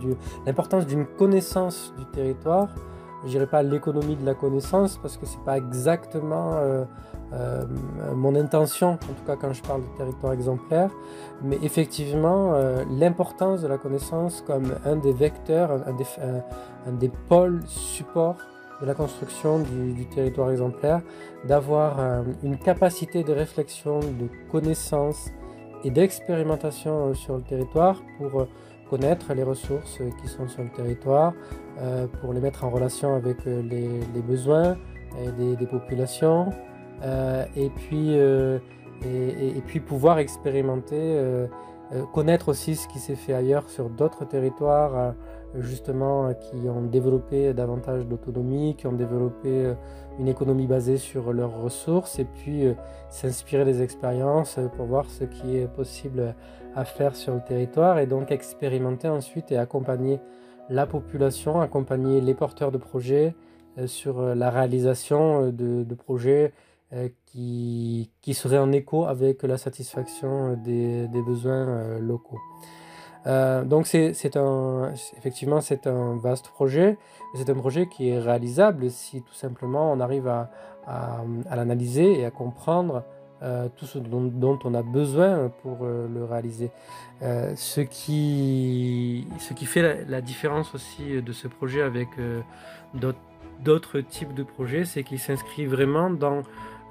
l'importance 0.45 0.86
d'une 0.86 1.05
connaissance 1.05 1.93
du 1.98 2.05
territoire. 2.05 2.69
Je 3.24 3.29
dirais 3.29 3.48
pas 3.48 3.62
l'économie 3.62 4.15
de 4.15 4.25
la 4.25 4.33
connaissance 4.33 4.98
parce 4.98 5.17
que 5.17 5.25
c'est 5.25 5.43
pas 5.43 5.57
exactement 5.57 6.53
euh, 6.55 6.86
euh, 7.33 7.65
mon 8.15 8.36
intention, 8.36 8.93
en 8.93 8.98
tout 8.98 9.25
cas 9.27 9.36
quand 9.36 9.53
je 9.53 9.62
parle 9.62 9.81
de 9.81 9.98
territoire 9.98 10.33
exemplaire, 10.33 10.89
mais 11.43 11.60
effectivement 11.62 12.53
euh, 12.55 12.83
l'importance 12.89 13.62
de 13.62 13.67
la 13.67 13.77
connaissance 13.77 14.43
comme 14.45 14.74
un 14.86 14.95
des 14.95 15.13
vecteurs, 15.13 15.71
un 15.88 16.93
des, 16.93 17.12
pôles 17.29 17.62
supports 17.67 18.38
de 18.81 18.88
la 18.88 18.95
construction 18.95 19.60
du, 19.60 19.93
du 19.93 20.07
territoire 20.07 20.50
exemplaire, 20.50 21.01
d'avoir 21.48 22.24
une 22.41 22.57
capacité 22.57 23.24
de 23.24 23.31
réflexion, 23.31 24.00
de 24.00 24.27
connaissance 24.51 25.29
et 25.83 25.91
d'expérimentation 25.91 27.13
sur 27.13 27.35
le 27.35 27.41
territoire 27.41 28.01
pour 28.17 28.47
connaître 28.91 29.33
les 29.33 29.43
ressources 29.43 30.00
qui 30.21 30.27
sont 30.27 30.50
sur 30.50 30.63
le 30.63 30.69
territoire, 30.69 31.33
euh, 31.79 32.07
pour 32.19 32.33
les 32.33 32.41
mettre 32.41 32.65
en 32.65 32.69
relation 32.69 33.15
avec 33.15 33.47
euh, 33.47 33.61
les, 33.63 34.21
besoins 34.21 34.77
des, 35.38 35.65
populations, 35.65 36.50
euh, 37.03 37.45
et, 37.55 37.69
puis, 37.69 38.11
et, 38.11 39.61
puis 39.65 39.79
pouvoir 39.79 40.19
expérimenter, 40.19 41.17
connaître 42.13 42.50
aussi 42.50 42.75
ce 42.75 42.88
qui 42.88 43.00
s'est 43.00 43.15
fait 43.15 43.33
ailleurs 43.33 43.69
sur 43.69 43.89
d'autres 43.89 44.25
territoires, 44.25 45.13
justement, 45.60 46.34
qui 46.34 46.67
ont 46.70 46.81
développé 46.81 47.53
davantage 47.53 48.05
d'autonomie, 48.08 48.75
qui 48.75 48.88
ont 48.88 48.93
développé 48.93 49.74
une 50.20 50.27
économie 50.27 50.67
basée 50.67 50.98
sur 50.98 51.34
leurs 51.34 51.62
ressources, 51.62 52.20
et 52.20 52.25
puis 52.25 52.63
s'inspirer 53.10 53.65
des 53.65 53.81
expériences 53.81 54.60
pour 54.77 54.86
voir 54.86 55.10
ce 55.10 55.25
qui 55.25 55.58
est 55.58 55.67
possible 55.67 56.36
à 56.75 56.86
faire 56.86 57.15
sur 57.15 57.34
le 57.34 57.41
territoire 57.41 58.00
et 58.00 58.08
donc 58.08 58.31
expérimenter 58.31 59.08
ensuite 59.08 59.51
et 59.51 59.58
accompagner 59.58 60.20
la 60.70 60.86
population, 60.86 61.60
accompagner 61.60 62.22
les 62.22 62.34
porteurs 62.34 62.72
de 62.72 62.77
projets 62.77 63.36
euh, 63.77 63.88
sur 63.88 64.20
euh, 64.20 64.36
la 64.36 64.50
réalisation 64.50 65.48
euh, 65.48 65.51
de, 65.51 65.96
projets 65.96 66.53
qui, 67.25 68.12
qui, 68.22 68.34
seraient 68.34 68.58
en 68.58 68.74
écho 68.74 69.05
avec 69.05 69.43
la 69.43 69.58
satisfaction 69.58 70.58
des, 70.58 71.08
besoins 71.25 72.00
locaux. 72.00 72.39
Donc 73.25 73.87
c'est 73.87 74.35
un, 74.35 74.93
effectivement 75.17 75.61
c'est 75.61 75.87
un 75.87 76.17
vaste 76.17 76.49
projet, 76.49 76.97
c'est 77.35 77.49
un 77.49 77.55
projet 77.55 77.87
qui 77.87 78.09
est 78.09 78.19
réalisable 78.19 78.89
si 78.89 79.21
tout 79.21 79.33
simplement 79.33 79.91
on 79.91 79.99
arrive 79.99 80.27
à, 80.27 80.49
à, 80.87 81.55
l'analyser 81.55 82.19
et 82.19 82.25
à 82.25 82.31
comprendre 82.31 83.03
euh, 83.43 83.69
tout 83.75 83.85
ce 83.85 83.97
dont, 83.97 84.59
on 84.63 84.73
a 84.75 84.83
besoin 84.83 85.51
pour 85.63 85.79
euh, 85.81 86.07
le 86.13 86.23
réaliser. 86.23 86.69
Euh, 87.23 87.53
ce, 87.55 87.81
qui, 87.81 89.27
ce 89.39 89.53
qui 89.53 89.65
fait 89.65 90.05
la, 90.07 90.21
différence 90.21 90.75
aussi 90.75 91.21
de 91.21 91.31
ce 91.31 91.47
projet 91.47 91.81
avec 91.81 92.09
d'autres 92.93 93.99
types 94.01 94.33
de 94.33 94.43
projets, 94.43 94.85
c'est 94.85 95.03
qu'il 95.03 95.19
s'inscrit 95.19 95.65
vraiment 95.65 96.09
dans, 96.09 96.43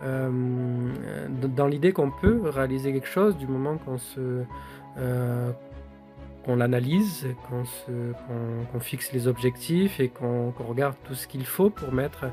dans 0.02 1.66
l'idée 1.66 1.92
qu'on 1.92 2.10
peut 2.10 2.40
réaliser 2.48 2.92
quelque 2.92 3.08
chose 3.08 3.36
du 3.36 3.46
moment 3.46 3.76
qu'on 3.78 3.98
se 3.98 4.42
qu'on 6.44 6.56
l'analyse, 6.56 7.26
qu'on 7.48 8.80
fixe 8.80 9.12
les 9.12 9.28
objectifs 9.28 10.00
et 10.00 10.08
qu'on 10.08 10.52
regarde 10.58 10.94
tout 11.04 11.14
ce 11.14 11.26
qu'il 11.26 11.44
faut 11.44 11.70
pour 11.70 11.92
mettre 11.92 12.26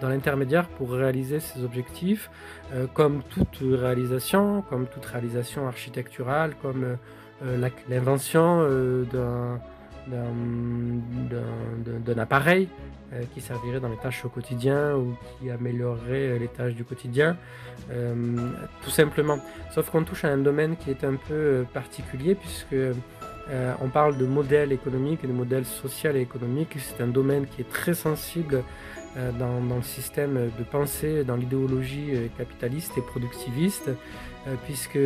dans 0.00 0.08
l'intermédiaire 0.08 0.68
pour 0.68 0.90
réaliser 0.90 1.40
ces 1.40 1.64
objectifs, 1.64 2.30
euh, 2.72 2.86
comme 2.92 3.22
toute 3.30 3.58
réalisation, 3.60 4.62
comme 4.62 4.86
toute 4.86 5.06
réalisation 5.06 5.66
architecturale, 5.66 6.54
comme 6.60 6.96
euh, 7.44 7.68
l'invention 7.88 8.60
euh, 8.62 9.04
d'un 10.06 12.18
appareil 12.18 12.68
qui 13.32 13.40
servirait 13.40 13.78
dans 13.78 13.88
les 13.88 13.96
tâches 13.96 14.24
au 14.24 14.28
quotidien 14.28 14.96
ou 14.96 15.14
qui 15.38 15.48
améliorerait 15.48 16.36
les 16.38 16.48
tâches 16.48 16.74
du 16.74 16.84
quotidien, 16.84 17.36
tout 18.82 18.90
simplement. 18.90 19.38
Sauf 19.70 19.90
qu'on 19.90 20.02
touche 20.02 20.24
à 20.24 20.28
un 20.28 20.38
domaine 20.38 20.76
qui 20.76 20.90
est 20.90 21.04
un 21.04 21.14
peu 21.14 21.64
particulier 21.72 22.34
puisque 22.34 22.74
euh, 23.50 23.74
on 23.80 23.88
parle 23.88 24.16
de 24.16 24.24
modèle 24.24 24.72
économique 24.72 25.20
et 25.22 25.26
de 25.26 25.32
modèle 25.32 25.64
social 25.64 26.16
et 26.16 26.20
économique. 26.20 26.76
C'est 26.78 27.02
un 27.02 27.08
domaine 27.08 27.46
qui 27.46 27.60
est 27.60 27.68
très 27.68 27.94
sensible 27.94 28.62
euh, 29.16 29.32
dans, 29.32 29.60
le 29.60 29.82
système 29.82 30.50
de 30.58 30.64
pensée, 30.64 31.24
dans 31.24 31.36
l'idéologie 31.36 32.10
euh, 32.14 32.28
capitaliste 32.38 32.96
et 32.96 33.02
productiviste, 33.02 33.90
puisque 34.64 34.98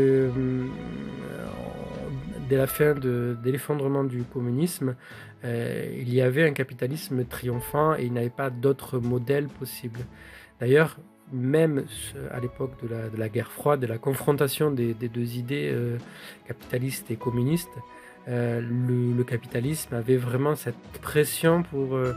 dès 2.48 2.56
la 2.56 2.66
fin 2.66 2.94
de, 2.94 3.36
l'effondrement 3.44 4.02
du 4.02 4.24
communisme, 4.24 4.96
il 5.44 6.12
y 6.12 6.20
avait 6.20 6.44
un 6.44 6.52
capitalisme 6.52 7.24
triomphant 7.24 7.94
et 7.94 8.06
il 8.06 8.12
n'y 8.12 8.18
avait 8.18 8.30
pas 8.30 8.50
d'autre 8.50 8.98
modèle 8.98 9.46
possible. 9.46 10.00
D'ailleurs, 10.58 10.98
même 11.32 11.84
à 12.32 12.40
l'époque 12.40 12.72
de 12.82 13.16
la, 13.16 13.28
guerre 13.28 13.52
froide, 13.52 13.78
de 13.78 13.86
la 13.86 13.98
confrontation 13.98 14.72
des, 14.72 14.92
des 14.92 15.08
deux 15.08 15.36
idées 15.36 15.72
capitalistes 16.48 17.08
et 17.12 17.16
communistes, 17.16 17.78
euh, 18.28 18.60
le, 18.60 19.24
capitalisme 19.24 19.94
avait 19.94 20.16
vraiment 20.16 20.54
cette 20.54 20.76
pression 21.00 21.62
pour 21.62 21.94
euh, 21.94 22.12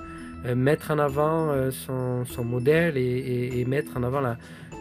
euh, 0.46 0.56
mettre 0.56 0.92
en 0.92 1.00
avant 1.00 1.54
son, 1.72 2.26
modèle 2.44 2.98
et, 2.98 3.64
mettre 3.66 3.98
en 3.98 4.04
avant 4.04 4.22
la, 4.22 4.38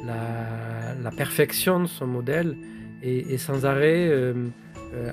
la, 0.06 1.10
perfection 1.10 1.80
de 1.80 1.86
son 1.86 2.06
modèle. 2.06 2.56
Et, 3.02 3.38
sans 3.38 3.64
arrêt 3.64 4.10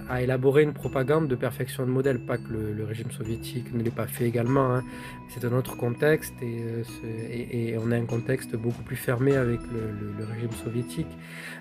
à 0.10 0.22
élaborer 0.22 0.64
une 0.64 0.74
propagande 0.74 1.28
de 1.28 1.36
perfection 1.36 1.86
de 1.86 1.92
modèle. 1.92 2.20
Pas 2.20 2.38
que 2.38 2.52
le, 2.52 2.84
régime 2.84 3.12
soviétique 3.12 3.74
ne 3.74 3.84
l'ait 3.84 3.92
pas 3.92 4.08
fait 4.08 4.26
également, 4.26 4.74
hein. 4.74 4.84
c'est 5.30 5.46
un 5.46 5.54
autre 5.54 5.78
contexte 5.78 6.34
et, 6.42 7.76
on 7.78 7.92
a 7.92 7.96
un 7.96 8.06
contexte 8.06 8.56
beaucoup 8.56 8.82
plus 8.84 8.96
fermé 8.96 9.36
avec 9.36 9.60
le, 9.72 10.26
régime 10.26 10.52
soviétique, 10.64 11.08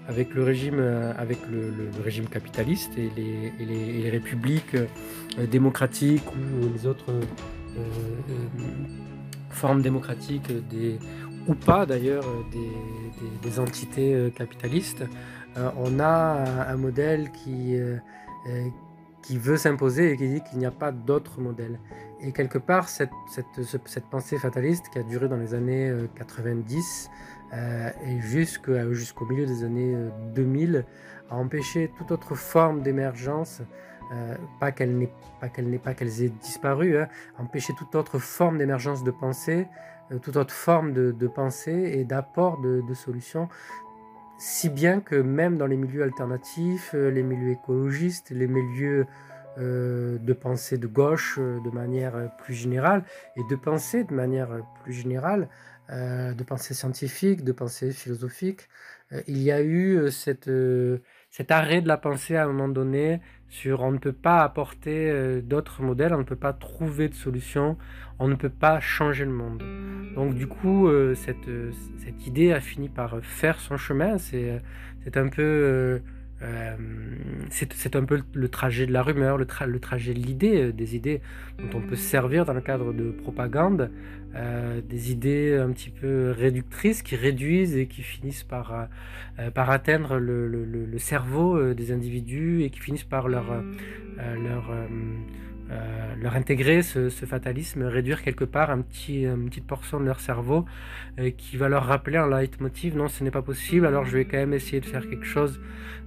avec 0.08 0.34
le 0.34 0.42
régime, 0.42 0.80
avec 1.18 1.38
le, 1.50 1.72
régime 2.02 2.26
capitaliste 2.26 2.92
et 2.96 3.10
les, 3.16 4.10
républiques 4.10 4.76
euh, 5.38 5.46
démocratiques 5.46 6.26
ou 6.32 6.72
les 6.72 6.86
autres 6.86 7.10
euh, 7.10 7.22
euh, 7.78 7.80
formes 9.50 9.82
démocratiques 9.82 10.52
ou 11.46 11.54
pas 11.54 11.86
d'ailleurs 11.86 12.24
des, 13.42 13.60
entités 13.60 14.32
capitalistes, 14.34 15.04
on 15.76 16.00
a 16.00 16.68
un 16.68 16.76
modèle 16.76 17.30
qui, 17.32 17.76
qui 19.22 19.38
veut 19.38 19.56
s'imposer 19.56 20.12
et 20.12 20.16
qui 20.16 20.28
dit 20.28 20.42
qu'il 20.42 20.58
n'y 20.58 20.66
a 20.66 20.70
pas 20.70 20.92
d'autre 20.92 21.40
modèle. 21.40 21.78
Et 22.20 22.32
quelque 22.32 22.58
part, 22.58 22.88
cette, 22.88 23.10
cette, 23.28 24.04
pensée 24.10 24.38
fataliste 24.38 24.88
qui 24.90 24.98
a 24.98 25.02
duré 25.02 25.28
dans 25.28 25.36
les 25.36 25.54
années 25.54 25.92
90 26.16 27.10
et 27.52 28.20
jusqu'au 28.20 29.26
milieu 29.26 29.46
des 29.46 29.64
années 29.64 29.96
2000 30.34 30.84
a 31.30 31.36
empêché 31.36 31.90
toute 31.98 32.10
autre 32.10 32.34
forme 32.34 32.82
d'émergence 32.82 33.62
euh, 34.12 34.36
pas 34.60 34.70
qu'elle 34.70 34.96
n'ait 34.96 35.12
pas 35.40 35.48
qu'elle 35.48 35.78
pas 35.80 35.94
qu'elles 35.94 36.22
aient 36.22 36.32
disparu, 36.40 36.96
hein, 36.96 37.08
empêcher 37.38 37.72
toute 37.76 37.94
autre 37.96 38.20
forme 38.20 38.58
d'émergence 38.58 39.02
de 39.02 39.10
pensée, 39.10 39.66
euh, 40.12 40.18
toute 40.20 40.36
autre 40.36 40.54
forme 40.54 40.92
de, 40.92 41.26
pensée 41.26 41.92
et 41.96 42.04
d'apport 42.04 42.60
de, 42.60 42.94
solutions, 42.94 43.48
si 44.38 44.68
bien 44.68 45.00
que 45.00 45.16
même 45.16 45.56
dans 45.56 45.66
les 45.66 45.76
milieux 45.76 46.02
alternatifs, 46.02 46.92
euh, 46.94 47.10
les 47.10 47.22
milieux 47.22 47.52
écologistes, 47.52 48.30
les 48.30 48.46
milieux 48.46 49.06
de 49.58 50.32
pensée 50.34 50.76
de 50.76 50.86
gauche 50.86 51.38
de 51.38 51.70
manière 51.70 52.30
plus 52.36 52.52
générale 52.52 53.04
et 53.36 53.40
de 53.48 53.56
pensée 53.56 54.04
de 54.04 54.12
manière 54.12 54.50
plus 54.82 54.92
générale, 54.92 55.48
de 55.88 56.42
pensée 56.44 56.74
scientifique, 56.74 57.42
de 57.42 57.52
pensée 57.52 57.92
philosophique, 57.92 58.68
il 59.26 59.38
y 59.38 59.50
a 59.50 59.62
eu 59.62 60.10
cette 60.10 60.50
cet 61.30 61.50
arrêt 61.50 61.80
de 61.80 61.88
la 61.88 61.96
pensée 61.96 62.36
à 62.36 62.44
un 62.44 62.48
moment 62.48 62.68
donné 62.68 63.22
sur 63.48 63.82
on 63.82 63.92
ne 63.92 63.98
peut 63.98 64.12
pas 64.12 64.42
apporter 64.42 65.10
euh, 65.10 65.40
d'autres 65.40 65.82
modèles, 65.82 66.14
on 66.14 66.18
ne 66.18 66.24
peut 66.24 66.36
pas 66.36 66.52
trouver 66.52 67.08
de 67.08 67.14
solution, 67.14 67.76
on 68.18 68.28
ne 68.28 68.34
peut 68.34 68.50
pas 68.50 68.80
changer 68.80 69.24
le 69.24 69.32
monde. 69.32 69.62
Donc 70.14 70.34
du 70.34 70.46
coup, 70.46 70.88
euh, 70.88 71.14
cette, 71.14 71.48
cette, 71.98 72.26
idée 72.26 72.52
a 72.52 72.60
fini 72.60 72.88
par 72.88 73.20
faire 73.22 73.60
son 73.60 73.76
chemin. 73.76 74.18
C'est 74.18 74.60
un 75.16 75.28
peu 75.28 76.00
euh, 76.42 76.76
c'est 77.48 77.96
un 77.96 78.04
peu 78.04 78.22
le 78.34 78.48
trajet 78.48 78.86
de 78.86 78.92
la 78.92 79.02
rumeur, 79.02 79.38
le, 79.38 79.46
trajet 79.46 80.12
de 80.12 80.18
l'idée, 80.18 80.64
euh, 80.64 80.72
des 80.72 80.94
idées 80.94 81.22
dont 81.58 81.78
on 81.78 81.80
peut 81.80 81.96
se 81.96 82.04
servir 82.04 82.44
dans 82.44 82.52
le 82.52 82.60
cadre 82.60 82.92
de 82.92 83.10
propagande, 83.10 83.90
euh, 84.34 84.82
des 84.86 85.12
idées 85.12 85.56
un 85.56 85.70
petit 85.72 85.88
peu 85.88 86.34
réductrices 86.36 87.02
qui 87.02 87.16
réduisent 87.16 87.76
et 87.76 87.86
qui 87.86 88.02
finissent 88.02 88.44
par, 88.44 88.88
par 89.54 89.70
atteindre 89.70 90.18
le, 90.18 90.98
cerveau 90.98 91.72
des 91.72 91.92
individus 91.92 92.64
et 92.64 92.70
qui 92.70 92.80
finissent 92.80 93.04
par 93.04 93.28
leur, 93.28 93.62
leur 94.18 94.70
euh, 95.70 96.14
leur 96.20 96.36
intégrer 96.36 96.82
ce, 96.82 97.08
fatalisme, 97.08 97.82
réduire 97.82 98.22
quelque 98.22 98.44
part 98.44 98.70
un 98.70 98.82
petit, 98.82 99.22
une 99.24 99.48
petite 99.48 99.66
portion 99.66 99.98
de 99.98 100.04
leur 100.04 100.20
cerveau 100.20 100.64
euh, 101.18 101.30
qui 101.30 101.56
va 101.56 101.68
leur 101.68 101.84
rappeler 101.84 102.18
un 102.18 102.28
leitmotiv, 102.28 102.96
non 102.96 103.08
ce 103.08 103.24
n'est 103.24 103.32
pas 103.32 103.42
possible, 103.42 103.84
alors 103.86 104.04
je 104.04 104.16
vais 104.16 104.24
quand 104.24 104.36
même 104.36 104.54
essayer 104.54 104.80
de 104.80 104.86
faire 104.86 105.08
quelque 105.08 105.26
chose 105.26 105.60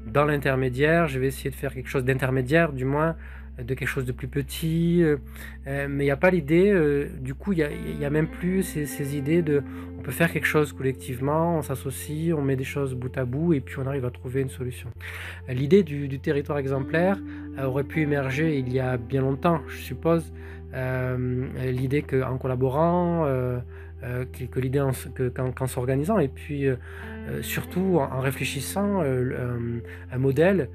dans 0.07 0.23
l'intermédiaire, 0.23 1.07
je 1.07 1.19
vais 1.19 1.27
essayer 1.27 1.49
de 1.49 1.55
faire 1.55 1.73
quelque 1.73 1.89
chose 1.89 2.05
d'intermédiaire 2.05 2.71
du 2.71 2.85
moins, 2.85 3.17
de 3.63 3.73
quelque 3.73 3.87
chose 3.87 4.05
de 4.05 4.11
plus 4.11 4.27
petit, 4.27 5.03
euh, 5.03 5.17
euh, 5.67 5.87
mais 5.89 6.03
il 6.03 6.07
n'y 6.07 6.11
a 6.11 6.17
pas 6.17 6.29
l'idée, 6.29 6.71
euh, 6.71 7.09
du 7.19 7.33
coup, 7.33 7.53
il 7.53 7.67
n'y 7.97 8.05
a, 8.05 8.09
même 8.09 8.27
plus 8.27 8.63
ces, 8.63 9.17
idées 9.17 9.41
de 9.41 9.63
on 9.97 10.01
peut 10.01 10.11
faire 10.11 10.31
quelque 10.31 10.45
chose 10.45 10.71
collectivement, 10.71 11.57
on 11.57 11.61
s'associe, 11.61 12.33
on 12.33 12.41
met 12.41 12.55
des 12.55 12.63
choses 12.63 12.95
bout 12.95 13.15
à 13.17 13.25
bout 13.25 13.53
et 13.53 13.59
puis 13.59 13.75
on 13.79 13.85
arrive 13.85 14.05
à 14.05 14.11
trouver 14.11 14.41
une 14.41 14.49
solution. 14.49 14.89
L'idée 15.49 15.83
du, 15.83 16.19
territoire 16.19 16.57
exemplaire 16.57 17.17
aurait 17.61 17.83
pu 17.83 18.01
émerger 18.01 18.57
il 18.57 18.71
y 18.71 18.79
a 18.79 18.97
bien 18.97 19.21
longtemps, 19.21 19.61
je 19.67 19.77
suppose. 19.77 20.31
l'idée 20.73 22.01
qu'en 22.01 22.37
collaborant, 22.37 23.25
que, 24.01 24.59
l'idée 24.59 24.81
qu'en 25.35 25.67
s'organisant 25.67 26.19
et 26.19 26.29
puis 26.29 26.67
surtout 27.41 27.97
en, 27.99 28.21
réfléchissant 28.21 29.01
un 29.01 30.17
modèle 30.17 30.69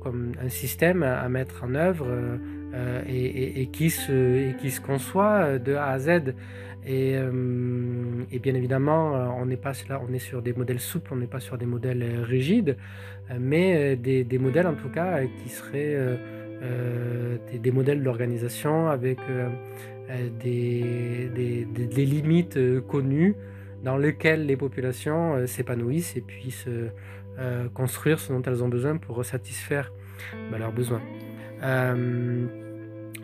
comme 0.00 0.32
un 0.42 0.48
système 0.48 1.02
à, 1.02 1.28
mettre 1.28 1.64
en 1.64 1.74
œuvre 1.74 2.06
euh, 2.08 2.36
euh, 2.74 3.02
et, 3.06 3.66
qui 3.66 3.90
se, 3.90 4.52
qui 4.58 4.70
se 4.70 4.80
conçoit 4.80 5.58
de 5.58 5.74
A 5.74 5.88
à 5.88 5.98
Z. 5.98 6.34
Et, 6.88 7.16
bien 8.42 8.54
évidemment, 8.54 9.34
on 9.40 9.46
n'est 9.46 9.56
pas 9.56 9.72
là, 9.88 10.00
on 10.08 10.12
est 10.12 10.20
sur 10.20 10.40
des 10.40 10.52
modèles 10.52 10.78
souples, 10.78 11.12
on 11.12 11.16
n'est 11.16 11.26
pas 11.26 11.40
sur 11.40 11.58
des 11.58 11.66
modèles 11.66 12.04
rigides, 12.22 12.76
mais 13.40 13.96
des, 13.96 14.38
modèles 14.38 14.68
en 14.68 14.74
tout 14.74 14.88
cas 14.88 15.20
qui 15.24 15.48
seraient 15.48 15.96
des, 17.50 17.58
des, 17.58 17.70
modèles 17.72 18.04
d'organisation 18.04 18.88
avec 18.88 19.18
des, 20.38 21.28
des, 21.34 22.04
limites 22.04 22.58
connues 22.86 23.34
dans 23.82 23.96
lesquelles 23.96 24.46
les 24.46 24.56
populations 24.56 25.44
s'épanouissent 25.44 26.16
et 26.16 26.20
puissent 26.20 26.68
euh, 27.38 27.68
construire 27.68 28.18
ce 28.18 28.32
dont 28.32 28.42
elles 28.42 28.62
ont 28.62 28.68
besoin 28.68 28.96
pour 28.96 29.24
satisfaire 29.24 29.92
bah, 30.50 30.58
leurs 30.58 30.72
besoins. 30.72 31.02
Euh, 31.62 32.46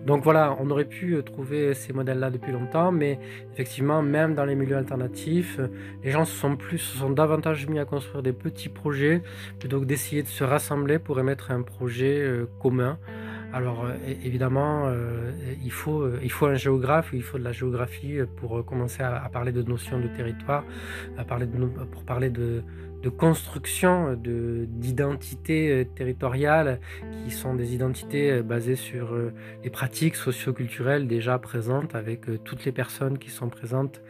donc 0.07 0.25
voilà, 0.25 0.57
on 0.59 0.69
aurait 0.71 0.85
pu 0.85 1.16
trouver 1.25 1.75
ces 1.75 1.92
modèles-là 1.92 2.31
depuis 2.31 2.50
longtemps, 2.50 2.90
mais 2.90 3.21
effectivement, 3.52 4.02
même 4.02 4.35
dans 4.35 4.45
les 4.45 4.57
milieux 4.57 4.76
alternatifs, 4.76 5.61
les 6.02 6.11
gens 6.11 6.25
se 6.25 6.35
sont 6.35 6.57
plus, 6.57 6.78
se 6.78 6.99
sont 6.99 7.11
davantage 7.11 7.69
mis 7.69 7.78
à 7.78 7.85
construire 7.85 8.23
des 8.23 8.33
petits 8.33 8.69
projets 8.69 9.23
plutôt 9.61 9.81
que 9.81 9.85
d'essayer 9.85 10.25
de 10.25 10.28
se 10.28 10.42
rassembler 10.42 10.99
pour 10.99 11.21
émettre 11.21 11.52
un 11.52 11.62
projet 11.62 12.19
euh, 12.21 12.47
commun. 12.61 12.99
Alors 13.52 13.87
évidemment, 14.25 14.90
il, 15.62 15.71
faut, 15.71 16.09
il 16.23 16.30
faut 16.30 16.47
un 16.47 16.54
géographe, 16.54 17.11
il 17.12 17.23
faut 17.23 17.38
de 17.38 17.44
la 17.44 17.52
géographie 17.52 18.18
pour 18.37 18.64
commencer 18.64 19.02
à, 19.02 19.28
parler 19.30 19.52
de 19.52 19.62
notions 19.62 20.00
de 20.00 20.09
territoire, 20.09 20.64
à 21.18 21.25
parler 21.25 21.47
de, 21.47 21.59
pour 21.66 22.04
parler 22.04 22.30
de, 22.30 22.62
de 23.02 23.09
construction 23.09 24.14
d'identités 24.14 25.71
euh, 25.71 25.85
territoriales 25.85 26.81
qui 27.24 27.33
sont 27.33 27.55
des 27.55 27.74
identités 27.74 28.31
euh, 28.31 28.42
basées 28.42 28.76
sur 28.76 29.12
euh, 29.12 29.33
les 29.64 29.70
pratiques 29.70 30.14
socioculturelles 30.14 31.09
déjà 31.09 31.38
présentes 31.38 31.94
avec 31.94 32.22
toutes 32.44 32.64
les 32.64 32.72
personnes 32.72 33.18
qui 33.18 33.31
sont 33.31 33.48
présentes 33.48 34.00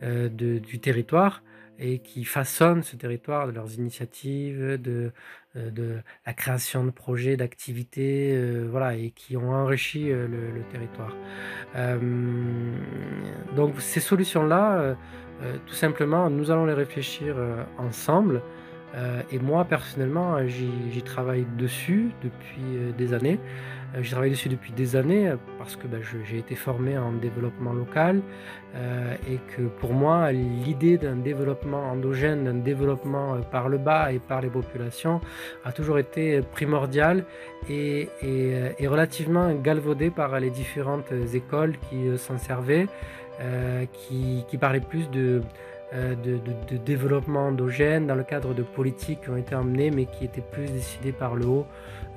du 0.00 0.80
territoire 0.80 1.42
et 1.78 1.98
qui 1.98 2.24
façonnent 2.24 2.82
ce 2.82 2.96
territoire 2.96 3.46
de 3.46 3.52
leurs 3.52 3.74
initiatives, 3.74 4.80
de, 4.80 5.12
de 5.54 5.98
la 6.26 6.34
création 6.34 6.84
de 6.84 6.90
projets, 6.90 7.36
d'activités, 7.36 8.38
voilà, 8.70 8.94
et 8.94 9.10
qui 9.10 9.36
ont 9.36 9.50
enrichi 9.50 10.10
le, 10.10 10.62
territoire. 10.70 11.16
donc 13.56 13.80
ces 13.80 14.00
solutions-là, 14.00 14.96
euh, 15.42 15.56
tout 15.66 15.74
simplement, 15.74 16.30
nous 16.30 16.50
allons 16.50 16.66
les 16.66 16.74
réfléchir 16.74 17.34
euh, 17.36 17.62
ensemble. 17.78 18.42
Euh, 18.94 19.22
et 19.30 19.38
moi, 19.38 19.64
personnellement, 19.64 20.46
j'y 20.46 21.02
travaille 21.02 21.46
dessus 21.56 22.10
depuis 22.22 22.94
des 22.96 23.12
années. 23.12 23.38
J'y 24.00 24.10
travaille 24.10 24.30
dessus 24.30 24.48
depuis 24.48 24.72
des 24.72 24.96
années 24.96 25.32
parce 25.58 25.76
que 25.76 25.86
ben, 25.86 26.00
j'ai 26.24 26.38
été 26.38 26.54
formé 26.54 26.98
en 26.98 27.12
développement 27.12 27.72
local 27.72 28.20
et 28.76 29.38
que 29.56 29.62
pour 29.62 29.94
moi, 29.94 30.30
l'idée 30.30 30.98
d'un 30.98 31.16
développement 31.16 31.90
endogène, 31.90 32.44
d'un 32.44 32.54
développement 32.54 33.40
par 33.50 33.68
le 33.68 33.78
bas 33.78 34.12
et 34.12 34.18
par 34.18 34.40
les 34.42 34.50
populations 34.50 35.20
a 35.64 35.72
toujours 35.72 35.98
été 35.98 36.42
primordiale 36.42 37.24
et, 37.68 38.08
et 38.22 38.86
relativement 38.86 39.52
galvaudée 39.54 40.10
par 40.10 40.38
les 40.38 40.50
différentes 40.50 41.12
écoles 41.32 41.76
qui 41.88 42.16
s'en 42.18 42.38
servaient. 42.38 42.86
Euh, 43.40 43.84
qui, 43.92 44.44
parlait 44.58 44.80
plus 44.80 45.04
euh, 45.14 45.40
de, 45.94 46.38
de, 46.70 46.76
développement 46.76 47.46
endogène 47.46 48.06
dans 48.06 48.14
le 48.14 48.24
cadre 48.24 48.52
de 48.52 48.62
politiques 48.62 49.22
qui 49.22 49.30
ont 49.30 49.36
été 49.36 49.54
emmenées, 49.54 49.90
mais 49.90 50.04
qui 50.04 50.24
étaient 50.24 50.42
plus 50.42 50.66
décidées 50.66 51.12
par 51.12 51.34
le 51.34 51.46
haut 51.46 51.66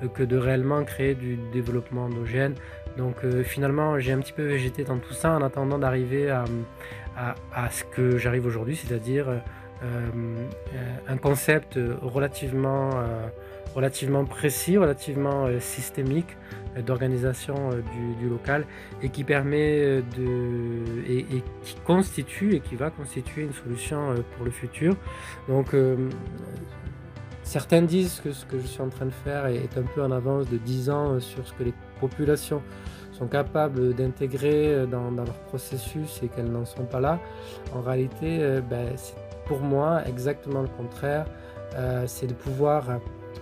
euh, 0.02 0.08
que 0.08 0.22
de 0.22 0.36
réellement 0.36 0.84
créer 0.84 1.14
du 1.14 1.38
développement 1.52 2.04
endogène. 2.04 2.54
Donc 2.98 3.24
finalement, 3.44 3.98
j'ai 3.98 4.12
un 4.12 4.18
petit 4.18 4.34
peu 4.34 4.42
végété 4.42 4.84
dans 4.84 4.98
tout 4.98 5.14
ça 5.14 5.32
en 5.32 5.42
attendant 5.42 5.78
d'arriver 5.78 6.28
à, 6.28 6.44
à, 7.16 7.70
ce 7.70 7.84
que 7.84 8.18
j'arrive 8.18 8.44
aujourd'hui, 8.44 8.76
c'est-à-dire 8.76 9.28
un 11.08 11.16
concept 11.16 11.78
relativement, 12.02 12.90
relativement 13.74 14.26
précis, 14.26 14.76
relativement 14.76 15.48
systémique 15.58 16.36
d'organisation 16.80 17.70
euh, 17.72 17.82
du, 18.18 18.28
local 18.28 18.64
et 19.02 19.10
qui 19.10 19.24
permet 19.24 19.80
euh, 19.82 20.02
de 20.16 21.02
et, 21.06 21.42
qui 21.62 21.74
constitue 21.84 22.54
et 22.54 22.60
qui 22.60 22.76
va 22.76 22.90
constituer 22.90 23.42
une 23.42 23.52
solution 23.52 24.10
euh, 24.10 24.16
pour 24.36 24.44
le 24.44 24.50
futur. 24.50 24.96
Donc 25.48 25.74
certains 27.42 27.82
disent 27.82 28.20
que 28.24 28.32
ce 28.32 28.46
que 28.46 28.58
je 28.58 28.66
suis 28.66 28.80
en 28.80 28.88
train 28.88 29.06
de 29.06 29.10
faire 29.10 29.46
est 29.46 29.76
un 29.76 29.82
peu 29.82 30.02
en 30.02 30.10
avance 30.10 30.48
de 30.48 30.56
10 30.56 30.90
ans 30.90 31.20
sur 31.20 31.46
ce 31.46 31.52
que 31.52 31.64
les 31.64 31.74
populations 32.00 32.62
sont 33.12 33.26
capables 33.26 33.94
d'intégrer 33.94 34.86
dans, 34.86 35.10
leur 35.10 35.38
processus 35.46 36.20
et 36.22 36.28
qu'elles 36.28 36.50
n'en 36.50 36.64
sont 36.64 36.84
pas 36.84 37.00
là. 37.00 37.20
En 37.74 37.80
réalité, 37.80 38.60
ben, 38.70 38.94
pour 39.46 39.60
moi 39.60 40.02
exactement 40.06 40.62
le 40.62 40.68
contraire. 40.68 41.26
c'est 42.06 42.28
de 42.28 42.34
pouvoir 42.34 43.00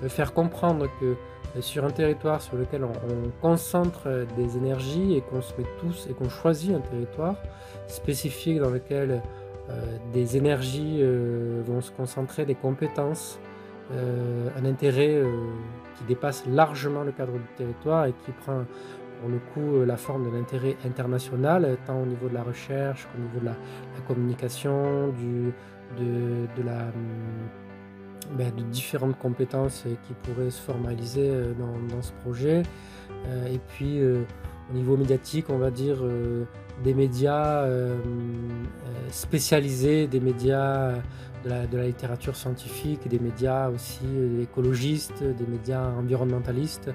faire 0.09 0.33
comprendre 0.33 0.87
que 1.01 1.15
sur 1.59 1.85
un 1.85 1.91
territoire 1.91 2.41
sur 2.41 2.57
lequel 2.57 2.85
on, 2.85 2.93
concentre 3.41 4.09
des 4.37 4.57
énergies 4.57 5.17
et 5.17 5.21
qu'on 5.21 5.43
se 5.43 5.53
met 5.59 5.67
tous 5.81 6.07
et 6.09 6.13
qu'on 6.13 6.29
choisit 6.29 6.75
un 6.75 6.81
territoire 6.81 7.37
spécifique 7.89 8.61
dans 8.61 8.71
lequel 8.71 9.21
euh, 9.71 9.97
des 10.13 10.37
énergies 10.37 10.99
euh, 11.01 11.63
vont 11.65 11.81
se 11.81 11.91
concentrer, 11.91 12.45
des 12.45 12.55
compétences, 12.55 13.39
euh, 13.93 14.49
un 14.57 14.65
intérêt 14.65 15.23
qui 15.97 16.05
dépasse 16.05 16.45
largement 16.47 17.03
le 17.03 17.13
cadre 17.13 17.33
du 17.33 17.47
territoire 17.57 18.07
et 18.07 18.15
qui 18.25 18.33
prend 18.33 18.65
pour 19.21 19.29
le 19.29 19.39
coup 19.53 19.85
la 19.85 19.97
forme 19.97 20.31
de 20.31 20.37
l'intérêt 20.37 20.77
international, 20.87 21.77
tant 21.87 22.01
au 22.01 22.07
niveau 22.07 22.29
de 22.29 22.35
la 22.35 22.43
recherche 22.43 23.07
qu'au 23.07 23.21
niveau 23.21 23.41
de 23.41 23.47
la, 23.47 23.57
communication, 24.09 25.09
de, 25.99 26.63
la 26.65 26.87
ben, 28.37 28.55
de 28.55 28.63
différentes 28.63 29.19
compétences 29.19 29.85
euh, 29.87 29.95
qui 30.07 30.15
pourraient 30.15 30.51
se 30.51 30.61
formaliser 30.61 31.31
euh, 31.31 31.53
dans, 31.55 32.03
ce 32.03 32.13
projet. 32.25 32.63
Euh, 33.27 33.53
et 33.53 33.59
puis 33.59 34.01
au 34.03 34.73
niveau 34.73 34.97
médiatique, 34.97 35.47
on 35.51 35.59
va 35.59 35.71
dire 35.71 35.99
des 36.85 36.95
médias 36.95 37.67
spécialisés, 39.11 40.07
des 40.07 40.21
médias 40.21 40.95
de 41.45 41.77
la, 41.77 41.87
littérature 41.87 42.37
scientifique, 42.37 43.07
des 43.09 43.19
médias 43.19 43.69
aussi 43.69 44.07
écologistes, 44.41 45.23
des 45.23 45.47
médias 45.47 45.91
environnementalistes, 45.99 46.91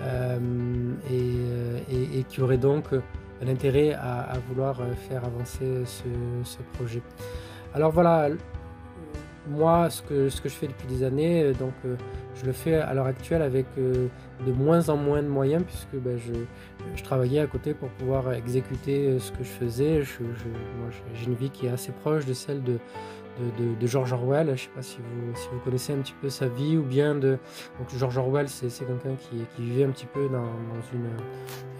et, 0.00 2.24
qui 2.28 2.40
auraient 2.40 2.58
donc 2.58 2.86
un 3.42 3.48
intérêt 3.48 3.92
à, 3.92 4.38
vouloir 4.48 4.80
faire 5.08 5.24
avancer 5.24 5.84
ce, 5.84 6.08
ce 6.42 6.58
projet. 6.72 7.02
Alors 7.74 7.92
voilà, 7.92 8.30
moi, 9.50 9.90
ce 9.90 10.02
que, 10.02 10.28
ce 10.28 10.40
que 10.40 10.48
je 10.48 10.54
fais 10.54 10.66
depuis 10.68 10.86
des 10.86 11.02
années, 11.02 11.52
donc 11.52 11.74
je 12.34 12.46
le 12.46 12.52
fais 12.52 12.76
à 12.76 12.94
l'heure 12.94 13.06
actuelle 13.06 13.42
avec 13.42 13.66
de 13.76 14.52
moins 14.52 14.88
en 14.88 14.96
moins 14.96 15.22
de 15.22 15.28
moyens 15.28 15.64
puisque 15.64 16.02
ben, 16.02 16.16
je, 16.18 16.32
je, 16.94 17.02
travaillais 17.02 17.40
à 17.40 17.46
côté 17.46 17.74
pour 17.74 17.88
pouvoir 17.90 18.32
exécuter 18.32 19.18
ce 19.18 19.32
que 19.32 19.42
je 19.42 19.48
faisais. 19.48 20.02
j'ai 20.02 21.26
une 21.26 21.34
vie 21.34 21.50
qui 21.50 21.66
est 21.66 21.70
assez 21.70 21.92
proche 21.92 22.26
de 22.26 22.32
celle 22.32 22.62
de, 22.62 22.78
de, 23.80 23.86
George 23.86 24.12
Orwell. 24.12 24.46
Je 24.46 24.52
ne 24.52 24.56
sais 24.56 24.68
pas 24.74 24.82
si 24.82 24.98
vous, 24.98 25.34
si 25.36 25.48
vous 25.52 25.58
connaissez 25.60 25.92
un 25.92 25.98
petit 25.98 26.14
peu 26.20 26.28
sa 26.28 26.48
vie 26.48 26.76
ou 26.76 26.82
bien 26.82 27.14
de. 27.14 27.38
Donc 27.78 27.88
George 27.96 28.18
Orwell, 28.18 28.48
c'est 28.48 28.68
quelqu'un 28.68 29.14
qui, 29.16 29.36
qui, 29.56 29.62
vivait 29.62 29.84
un 29.84 29.90
petit 29.90 30.06
peu 30.06 30.28
dans, 30.28 30.44
une, 30.92 31.08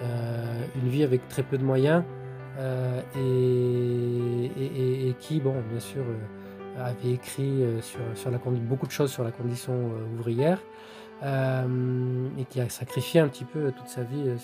euh, 0.02 0.64
une 0.82 0.88
vie 0.88 1.04
avec 1.04 1.26
très 1.28 1.42
peu 1.42 1.58
de 1.58 1.64
moyens 1.64 2.04
euh, 2.58 3.00
et, 3.16 5.08
et, 5.08 5.14
qui, 5.18 5.40
bon, 5.40 5.54
bien 5.70 5.80
sûr, 5.80 6.02
euh, 6.02 6.16
avait 6.78 7.12
écrit 7.12 7.62
sur, 7.82 8.00
sur 8.14 8.30
la, 8.30 8.38
beaucoup 8.38 8.86
de 8.86 8.92
choses 8.92 9.10
sur 9.10 9.24
la 9.24 9.30
condition 9.30 9.92
ouvrière. 10.14 10.58
et 11.22 12.44
qui 12.48 12.60
a 12.60 12.68
sacrifié 12.68 13.20
un 13.20 13.28
petit 13.28 13.44
peu 13.44 13.72
toute 13.72 13.88
sa 13.88 14.02
vie 14.02 14.38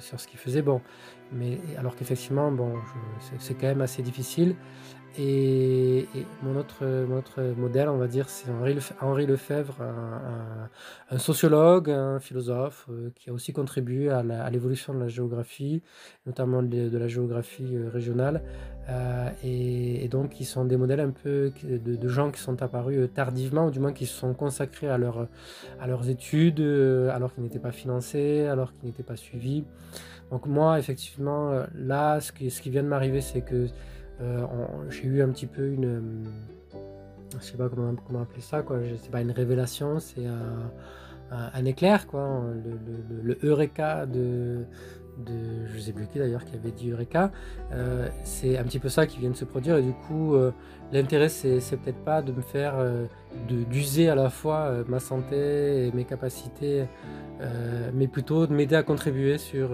sur 0.00 0.20
ce, 0.20 0.26
qu'il 0.26 0.38
faisait. 0.38 0.62
Bon, 0.62 0.80
mais 1.32 1.58
alors 1.78 1.96
qu'effectivement, 1.96 2.50
bon, 2.52 2.74
c'est 3.38 3.54
quand 3.54 3.68
même 3.68 3.80
assez 3.80 4.02
difficile. 4.02 4.54
Et, 5.20 6.06
mon, 6.42 6.56
autre, 6.56 6.84
modèle, 7.56 7.88
on 7.88 7.96
va 7.96 8.06
dire, 8.06 8.28
c'est 8.28 8.48
Henri, 9.00 9.26
Lefebvre, 9.26 9.82
un, 11.10 11.18
sociologue, 11.18 11.90
un 11.90 12.20
philosophe 12.20 12.86
euh, 12.90 13.10
qui 13.16 13.30
a 13.30 13.32
aussi 13.32 13.52
contribué 13.52 14.10
à 14.10 14.50
l'évolution 14.50 14.94
de 14.94 15.00
la 15.00 15.08
géographie, 15.08 15.82
notamment 16.26 16.62
de, 16.62 16.96
la 16.96 17.08
géographie 17.08 17.74
euh, 17.74 17.88
régionale. 17.92 18.42
Euh, 18.88 19.28
et, 19.44 20.08
donc, 20.08 20.30
qui 20.30 20.44
sont 20.44 20.64
des 20.64 20.76
modèles 20.76 21.00
un 21.00 21.10
peu 21.10 21.52
de, 21.62 22.08
gens 22.08 22.30
qui 22.30 22.40
sont 22.40 22.62
apparus 22.62 23.08
tardivement, 23.12 23.66
ou 23.66 23.70
du 23.70 23.80
moins 23.80 23.92
qui 23.92 24.06
se 24.06 24.14
sont 24.14 24.32
consacrés 24.32 24.88
à, 24.88 24.96
leurs 24.98 25.28
études, 26.08 26.60
alors 27.12 27.34
qu'ils 27.34 27.44
n'étaient 27.44 27.58
pas 27.58 27.72
financés, 27.72 28.46
alors 28.46 28.72
qu'ils 28.72 28.88
n'étaient 28.88 29.02
pas 29.02 29.16
suivis. 29.16 29.64
Donc 30.30 30.46
moi, 30.46 30.78
effectivement, 30.78 31.62
là, 31.74 32.20
ce 32.20 32.32
qui, 32.32 32.70
vient 32.70 32.82
de 32.82 32.88
m'arriver, 32.88 33.20
c'est 33.20 33.40
que 33.42 33.68
euh, 34.20 34.46
j'ai 34.90 35.04
eu 35.04 35.22
un 35.22 35.28
petit 35.28 35.46
peu 35.46 35.68
une. 35.68 35.84
Euh, 35.84 36.00
je 37.38 37.44
sais 37.44 37.56
pas 37.56 37.68
comment, 37.68 37.94
appeler 38.20 38.40
ça, 38.40 38.62
quoi. 38.62 38.78
C'est 39.00 39.10
pas 39.10 39.20
une 39.20 39.30
révélation, 39.30 40.00
c'est 40.00 40.24
un, 41.30 41.64
éclair, 41.64 42.06
quoi. 42.06 42.42
Le, 43.22 43.38
Eureka 43.42 44.06
de, 44.06 44.64
de. 45.18 45.66
Je 45.66 45.80
sais 45.80 45.92
plus 45.92 46.06
qui 46.06 46.18
d'ailleurs 46.18 46.44
qui 46.44 46.54
avait 46.54 46.70
dit 46.70 46.90
Eureka. 46.90 47.30
Euh, 47.72 48.08
c'est 48.24 48.58
un 48.58 48.64
petit 48.64 48.78
peu 48.78 48.88
ça 48.88 49.06
qui 49.06 49.18
vient 49.18 49.30
de 49.30 49.36
se 49.36 49.44
produire, 49.44 49.76
et 49.76 49.82
du 49.82 49.92
coup, 49.92 50.36
l'intérêt, 50.92 51.28
c'est, 51.28 51.60
peut-être 51.76 52.04
pas 52.04 52.22
de 52.22 52.32
me 52.32 52.42
faire. 52.42 52.74
d'user 53.48 54.08
à 54.08 54.14
la 54.14 54.30
fois 54.30 54.72
ma 54.88 55.00
santé 55.00 55.86
et 55.86 55.92
mes 55.92 56.04
capacités, 56.04 56.84
mais 57.94 58.08
plutôt 58.08 58.46
de 58.46 58.52
m'aider 58.52 58.76
à 58.76 58.82
contribuer 58.82 59.38
sur, 59.38 59.70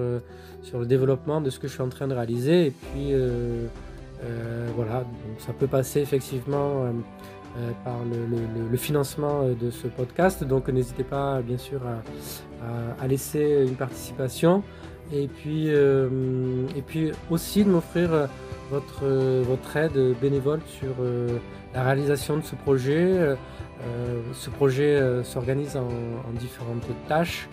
sur 0.62 0.80
le 0.80 0.87
développement 0.87 1.40
de 1.40 1.50
ce 1.50 1.59
que 1.59 1.68
je 1.68 1.74
suis 1.74 1.83
en 1.83 1.88
train 1.88 2.09
de 2.09 2.14
réaliser, 2.14 2.66
et 2.66 2.70
puis 2.70 3.12
euh, 4.24 4.68
voilà, 4.74 5.04
ça 5.38 5.52
peut 5.52 5.66
passer 5.66 6.00
effectivement 6.00 6.85
euh, 6.85 6.92
euh, 7.59 7.70
par 7.85 7.98
le, 8.04 8.76
financement 8.76 9.48
de 9.48 9.70
ce 9.70 9.87
podcast. 9.88 10.44
Donc 10.44 10.68
n'hésitez 10.68 11.04
pas 11.04 11.40
bien 11.42 11.59
sûr 11.59 11.80
à, 13.00 13.07
laisser 13.07 13.66
une 13.68 13.76
participation 13.76 14.62
et 15.12 15.29
puis, 15.29 15.69
et 15.69 16.83
puis 16.87 17.12
aussi 17.31 17.64
de 17.64 17.71
m'offrir 17.71 18.29
votre, 18.71 19.07
votre 19.43 19.77
aide 19.77 20.17
bénévole 20.21 20.61
sur 20.67 20.95
la 21.75 21.83
réalisation 21.83 22.37
de 22.37 22.43
ce 22.43 22.55
projet. 22.55 23.37
ce 24.33 24.51
projet 24.51 25.01
s'organise 25.25 25.77
en, 25.77 25.88
différentes 26.38 26.87
tâches. 27.09 27.49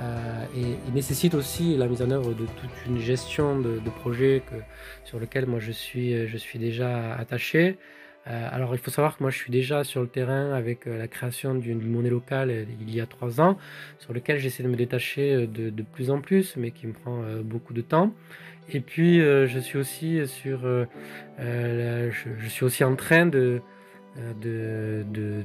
Euh, 0.00 0.44
et 0.56 0.76
il 0.88 0.94
nécessite 0.94 1.34
aussi 1.34 1.76
la 1.76 1.86
mise 1.86 2.00
en 2.00 2.10
œuvre 2.10 2.32
de 2.32 2.46
toute 2.46 2.86
une 2.86 2.98
gestion 2.98 3.60
de, 3.60 3.78
projets 4.00 4.42
que, 4.48 4.56
sur 5.04 5.18
lequel 5.18 5.46
moi 5.46 5.60
je 5.60 5.72
suis, 5.72 6.26
je 6.26 6.36
suis 6.36 6.58
déjà 6.58 7.14
attaché. 7.14 7.78
Euh, 8.26 8.48
alors 8.52 8.74
il 8.74 8.78
faut 8.78 8.90
savoir 8.90 9.16
que 9.16 9.22
moi 9.22 9.30
je 9.30 9.38
suis 9.38 9.50
déjà 9.50 9.82
sur 9.82 10.02
le 10.02 10.06
terrain 10.06 10.52
avec 10.52 10.86
euh, 10.86 10.98
la 10.98 11.08
création 11.08 11.54
d'une 11.54 11.80
monnaie 11.80 12.10
locale 12.10 12.66
il 12.80 12.94
y 12.94 13.00
a 13.00 13.06
trois 13.06 13.40
ans, 13.40 13.56
sur 13.98 14.12
lequel 14.12 14.38
j'essaie 14.38 14.62
de 14.62 14.68
me 14.68 14.76
détacher 14.76 15.46
de, 15.46 15.82
plus 15.82 16.10
en 16.10 16.20
plus, 16.20 16.56
mais 16.56 16.70
qui 16.70 16.86
me 16.86 16.92
prend 16.92 17.22
beaucoup 17.42 17.72
de 17.72 17.80
temps. 17.80 18.12
Et 18.72 18.80
puis 18.80 19.18
je 19.18 19.58
suis 19.58 19.78
aussi 19.78 20.26
sur, 20.26 20.60
je, 21.38 22.48
suis 22.48 22.64
aussi 22.64 22.84
en 22.84 22.94
train 22.94 23.26
de, 23.26 23.60
de, 24.42 25.04
de 25.12 25.44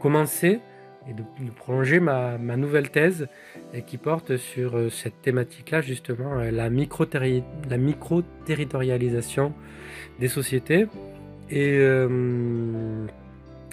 commencer 0.00 0.60
et 1.08 1.14
de, 1.14 1.22
prolonger 1.50 1.98
ma, 2.00 2.38
nouvelle 2.56 2.90
thèse 2.90 3.28
qui 3.86 3.96
porte 3.96 4.36
sur 4.36 4.76
euh, 4.76 4.90
cette 4.90 5.22
thématique-là, 5.22 5.80
justement, 5.80 6.38
euh, 6.38 6.50
la 6.50 6.68
micro-territorialisation 6.70 9.54
des 10.20 10.28
sociétés. 10.28 10.86
Et, 11.50 11.78
euh, 11.78 13.06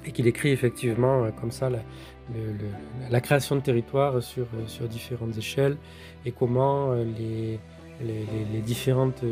et 0.05 0.11
qui 0.11 0.23
décrit 0.23 0.51
effectivement 0.51 1.29
comme 1.39 1.51
ça 1.51 1.69
la, 1.69 3.21
création 3.21 3.55
de 3.55 3.61
territoires 3.61 4.21
sur, 4.23 4.47
sur 4.67 4.87
différentes 4.87 5.37
échelles 5.37 5.77
et 6.25 6.31
comment 6.31 6.93
les, 6.93 7.59
les, 8.01 8.61
différentes, 8.61 9.23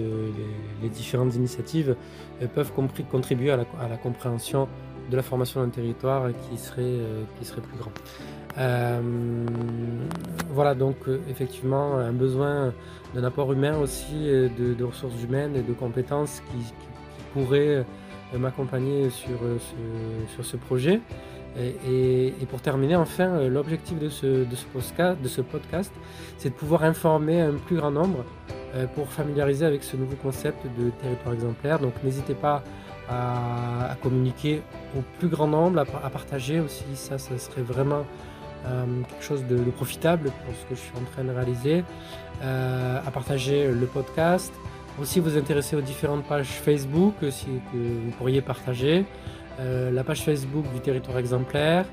les, 0.82 0.90
différentes 0.90 1.36
initiatives 1.36 1.96
peuvent 2.54 2.74
contribuer 3.10 3.52
à 3.52 3.58
la, 3.58 3.66
à 3.80 3.88
la 3.88 3.98
compréhension 3.98 4.68
de 5.10 5.16
la 5.16 5.24
formation 5.24 5.62
d'un 5.62 5.70
territoire 5.70 6.30
qui 6.50 6.58
serait, 6.58 6.82
euh, 6.82 7.24
qui 7.38 7.46
serait 7.46 7.62
plus 7.62 7.78
grand. 7.78 7.92
Euh, 8.58 9.02
voilà 10.52 10.76
donc 10.76 10.96
euh, 11.08 11.20
effectivement 11.30 11.96
un 11.96 12.12
besoin 12.12 12.72
d'un 13.16 13.24
apport 13.24 13.52
humain 13.52 13.78
aussi, 13.80 14.28
de, 14.28 14.84
ressources 14.84 15.22
humaines 15.24 15.56
et 15.56 15.62
de 15.62 15.74
compétences 15.74 16.42
qui, 16.52 16.74
pourraient 17.34 17.84
m'accompagner 18.38 19.10
sur, 19.10 19.38
ce, 19.60 20.34
sur 20.34 20.46
ce 20.46 20.58
projet. 20.58 21.02
Et, 21.60 22.34
pour 22.50 22.62
terminer, 22.62 22.96
enfin, 22.96 23.48
l'objectif 23.48 24.00
de 24.00 24.10
ce, 24.10 25.42
podcast, 25.42 25.92
c'est 26.38 26.50
de 26.50 26.56
pouvoir 26.56 26.84
informer 26.84 27.42
un 27.42 27.54
plus 27.54 27.76
grand 27.76 27.92
nombre 27.92 28.26
pour 28.96 29.12
familiariser 29.12 29.66
avec 29.66 29.84
ce 29.84 29.96
nouveau 29.96 30.16
concept 30.16 30.66
de 30.80 30.90
territoire 30.90 31.36
exemplaire. 31.36 31.78
Donc 31.78 31.94
n'hésitez 32.04 32.34
pas 32.34 32.64
à, 33.10 33.96
communiquer 34.02 34.62
au 34.98 35.02
plus 35.20 35.28
grand 35.28 35.48
nombre, 35.48 35.80
à, 35.80 36.10
partager 36.10 36.60
aussi. 36.60 36.86
Ça, 36.96 37.18
ça 37.18 37.38
serait 37.38 37.62
vraiment 37.62 38.06
euh, 38.66 38.86
quelque 39.10 39.24
chose 39.24 39.46
de, 39.46 39.58
profitable 39.72 40.32
pour 40.46 40.56
ce 40.56 40.66
que 40.70 40.76
je 40.76 40.80
suis 40.80 40.98
en 40.98 41.12
train 41.12 41.24
de 41.24 41.32
réaliser. 41.32 41.84
Euh, 42.42 43.00
à 43.06 43.12
partager 43.12 43.72
le 43.72 43.86
podcast. 43.86 44.54
Aussi 45.02 45.20
vous 45.20 45.38
intéresser 45.38 45.76
aux 45.76 45.82
différentes 45.82 46.24
pages 46.26 46.48
Facebook 46.48 47.16
que 47.20 47.28
vous 47.74 48.12
pourriez 48.18 48.42
partager. 48.42 49.06
Euh, 49.60 49.92
la 49.92 50.04
page 50.04 50.24
Facebook 50.24 50.66
du 50.74 50.80
territoire 50.80 51.18
exemplaire. 51.18 51.86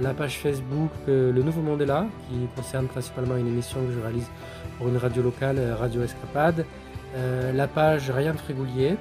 La 0.00 0.12
page 0.12 0.38
Facebook 0.38 0.90
Le 1.06 1.42
Nouveau 1.42 1.62
Mandela 1.62 2.06
qui 2.28 2.46
concerne 2.54 2.86
principalement 2.86 3.36
une 3.36 3.48
émission 3.48 3.80
que 3.86 3.92
je 3.92 4.00
réalise 4.00 4.28
pour 4.76 4.88
une 4.88 4.98
radio 4.98 5.22
locale, 5.22 5.58
Radio 5.78 6.02
Escapade. 6.02 6.66
la 7.54 7.66
page 7.66 8.10
Ryan 8.10 8.34
Frégoulier 8.34 8.96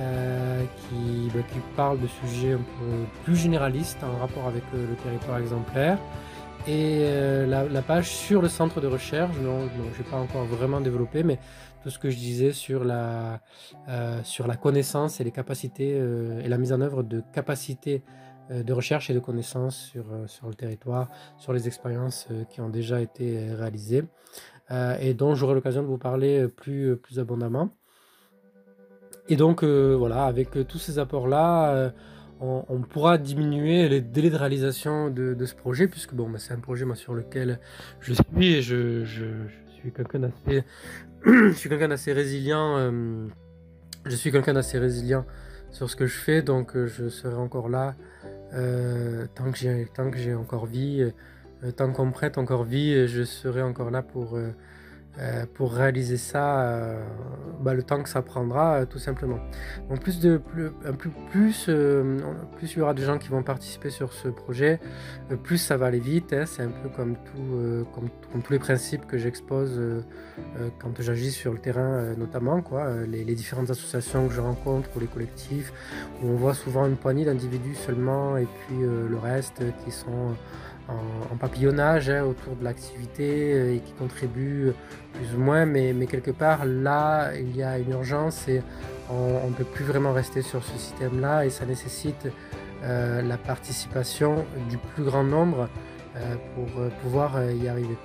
euh, 0.00 0.62
qui, 0.76 1.28
bah, 1.34 1.40
qui, 1.52 1.58
parle 1.74 1.98
de 1.98 2.06
sujets 2.06 2.52
un 2.52 2.58
peu 2.58 3.04
plus 3.24 3.34
généralistes 3.34 3.98
en 4.04 4.16
rapport 4.20 4.46
avec 4.46 4.62
euh, 4.72 4.86
le, 4.90 4.94
territoire 4.94 5.38
exemplaire. 5.38 5.98
Et 6.68 6.98
euh, 7.00 7.46
la, 7.46 7.82
page 7.82 8.08
sur 8.08 8.40
le 8.40 8.48
centre 8.48 8.80
de 8.80 8.86
recherche, 8.86 9.34
non, 9.42 9.68
je 9.92 9.98
n'ai 9.98 10.08
pas 10.08 10.18
encore 10.18 10.44
vraiment 10.44 10.80
développé, 10.80 11.24
mais 11.24 11.40
tout 11.82 11.90
ce 11.90 11.98
que 11.98 12.10
je 12.10 12.16
disais 12.16 12.52
sur 12.52 12.84
la, 12.84 13.40
sur 14.24 14.46
la 14.46 14.56
connaissance 14.56 15.20
et 15.20 15.24
les 15.24 15.30
capacités 15.30 15.90
et 15.90 16.48
la 16.48 16.58
mise 16.58 16.72
en 16.72 16.80
œuvre 16.80 17.02
de 17.02 17.22
capacités 17.32 18.02
de 18.50 18.72
recherche 18.72 19.10
et 19.10 19.14
de 19.14 19.20
connaissances 19.20 19.76
sur, 19.76 20.04
sur 20.26 20.48
le 20.48 20.54
territoire, 20.54 21.10
sur 21.36 21.52
les 21.52 21.66
expériences 21.66 22.28
qui 22.50 22.60
ont 22.60 22.68
déjà 22.70 23.00
été 23.00 23.52
réalisées 23.52 24.04
et 25.00 25.14
dont 25.14 25.34
j'aurai 25.34 25.54
l'occasion 25.54 25.82
de 25.82 25.86
vous 25.86 25.98
parler 25.98 26.48
plus, 26.48 26.96
plus 26.96 27.18
abondamment. 27.18 27.70
Et 29.28 29.36
donc 29.36 29.62
euh, 29.62 29.94
voilà, 29.96 30.24
avec 30.24 30.56
euh, 30.56 30.64
tous 30.64 30.78
ces 30.78 30.98
apports-là, 30.98 31.74
euh, 31.74 31.90
on, 32.40 32.80
pourra 32.82 33.18
diminuer 33.18 33.88
les 33.88 34.00
délais 34.00 34.30
de 34.30 34.36
réalisation 34.36 35.10
de, 35.10 35.44
ce 35.44 35.54
projet, 35.54 35.88
puisque 35.88 36.14
bon, 36.14 36.30
bah, 36.30 36.38
c'est 36.38 36.54
un 36.54 36.60
projet 36.60 36.86
sur 36.94 37.12
lequel 37.12 37.58
je 38.00 38.14
suis 38.14 38.54
et 38.54 38.62
je, 38.62 39.04
je 41.24 41.52
suis 41.52 41.68
quelqu'un 41.68 41.88
d'assez 41.88 42.12
résilient. 42.12 42.92
je 44.04 44.16
suis 44.16 44.32
quelqu'un 44.32 44.54
d'assez 44.54 44.78
résilient 44.78 45.24
sur 45.70 45.90
ce 45.90 45.96
que 45.96 46.06
je 46.06 46.16
fais, 46.16 46.42
donc 46.42 46.76
je 46.76 47.08
serai 47.08 47.36
encore 47.36 47.68
là 47.68 47.94
tant 49.34 49.52
que 49.52 49.58
j'ai 49.58 49.86
tant 49.94 50.10
que 50.10 50.16
j'ai 50.16 50.34
encore 50.34 50.66
vie, 50.66 51.12
tant 51.76 51.92
qu'on 51.92 52.10
prête 52.10 52.38
encore 52.38 52.64
vie, 52.64 53.06
je 53.06 53.22
serai 53.24 53.62
encore 53.62 53.90
là 53.90 54.02
pour 54.02 54.38
euh, 55.20 55.46
pour 55.52 55.72
réaliser 55.72 56.16
ça, 56.16 56.60
euh, 56.60 57.02
bah, 57.60 57.74
le 57.74 57.82
temps 57.82 58.00
que 58.02 58.08
ça 58.08 58.22
prendra, 58.22 58.74
euh, 58.74 58.86
tout 58.86 59.00
simplement. 59.00 59.40
Donc 59.90 60.00
plus 60.00 60.20
de 60.20 60.36
plus, 60.36 60.70
plus, 60.96 61.10
plus, 61.30 61.66
il 61.68 62.78
y 62.78 62.80
aura 62.80 62.94
de 62.94 63.02
gens 63.02 63.18
qui 63.18 63.28
vont 63.28 63.42
participer 63.42 63.90
sur 63.90 64.12
ce 64.12 64.28
projet, 64.28 64.78
plus 65.42 65.58
ça 65.58 65.76
va 65.76 65.86
aller 65.86 65.98
vite. 65.98 66.32
Hein. 66.32 66.44
c'est 66.46 66.62
un 66.62 66.70
peu 66.70 66.88
comme, 66.88 67.16
tout, 67.16 67.86
comme, 67.94 68.42
tous 68.42 68.52
les 68.52 68.60
principes 68.60 69.06
que 69.06 69.18
j'expose 69.18 69.80
quand 70.78 71.00
j'agis 71.00 71.32
sur 71.32 71.52
le 71.52 71.58
terrain, 71.58 72.14
notamment 72.16 72.62
quoi, 72.62 72.88
les, 73.06 73.24
les, 73.24 73.34
différentes 73.34 73.70
associations 73.70 74.28
que 74.28 74.34
je 74.34 74.40
rencontre 74.40 74.88
ou 74.96 75.00
les 75.00 75.06
collectifs, 75.06 75.72
où 76.22 76.28
on 76.28 76.36
voit 76.36 76.54
souvent 76.54 76.86
une 76.86 76.96
poignée 76.96 77.24
d'individus 77.24 77.74
seulement 77.74 78.36
et 78.36 78.46
puis 78.46 78.78
le 78.78 79.18
reste 79.18 79.62
qui 79.84 79.90
sont 79.90 80.34
en, 80.88 81.36
papillonnage 81.36 82.10
hein, 82.10 82.24
autour 82.24 82.56
de 82.56 82.64
l'activité 82.64 83.52
euh, 83.52 83.74
et 83.76 83.78
qui 83.80 83.92
contribuent 83.92 84.72
plus 85.12 85.36
ou 85.36 85.38
moins, 85.38 85.66
mais, 85.66 85.94
quelque 86.06 86.30
part 86.30 86.64
là 86.64 87.30
il 87.36 87.54
y 87.56 87.62
a 87.62 87.78
une 87.78 87.90
urgence 87.90 88.48
et 88.48 88.62
on 89.10 89.48
ne 89.48 89.54
peut 89.54 89.64
plus 89.64 89.84
vraiment 89.84 90.12
rester 90.12 90.42
sur 90.42 90.62
ce 90.64 90.76
système-là 90.78 91.46
et 91.46 91.50
ça 91.50 91.64
nécessite 91.64 92.28
euh, 92.84 93.22
la 93.22 93.36
participation 93.36 94.44
du 94.68 94.78
plus 94.78 95.04
grand 95.04 95.24
nombre 95.24 95.68
euh, 96.16 96.34
pour 96.54 96.66
pouvoir 97.02 97.42
y 97.50 97.68
arriver. 97.68 97.96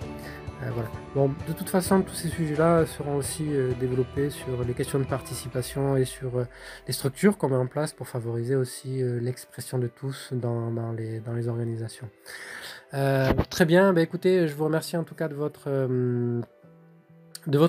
Bon, 1.15 1.30
de 1.47 1.54
toute 1.54 1.69
façon, 1.69 2.02
tous 2.02 2.13
ces 2.13 2.30
sujets-là 2.30 2.86
seront 2.86 3.15
aussi 3.15 3.45
développés 3.80 4.30
sur 4.30 4.63
les 4.63 4.73
questions 4.73 4.99
de 4.99 5.06
participation 5.06 5.95
et 5.95 6.06
sur 6.06 6.45
les 6.88 6.93
structures 6.93 7.38
qu'on 7.38 7.49
met 7.49 7.56
en 7.56 7.67
place 7.67 7.93
pour 7.93 8.08
favoriser 8.08 8.56
aussi 8.56 9.02
l'expression 9.21 9.78
de 9.78 9.88
tous 9.88 10.34
dans, 10.34 10.91
les, 10.93 11.47
organisations. 11.47 12.10
Euh, 12.93 13.34
très 13.49 13.65
bien, 13.65 13.91
bah, 13.93 14.02
écoutez, 14.02 14.47
je 14.47 14.54
vous 14.54 14.65
remercie 14.65 14.97
en 14.97 15.04
tout 15.04 15.15
cas 15.15 15.28
de 15.28 15.34
votre, 15.34 15.63
euh, 15.67 16.41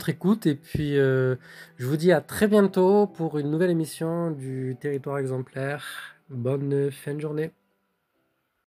écoute 0.08 0.46
et 0.46 0.54
puis 0.54 0.98
euh, 0.98 1.36
je 1.78 1.86
vous 1.86 1.96
dis 1.96 2.12
à 2.12 2.20
très 2.20 2.46
bientôt 2.46 3.06
pour 3.06 3.38
une 3.38 3.50
nouvelle 3.50 3.70
émission 3.70 4.30
du 4.30 4.76
territoire 4.78 5.18
exemplaire. 5.18 5.84
Bonne 6.28 6.90
fin 6.90 7.14
de 7.14 7.20
journée. 7.20 7.52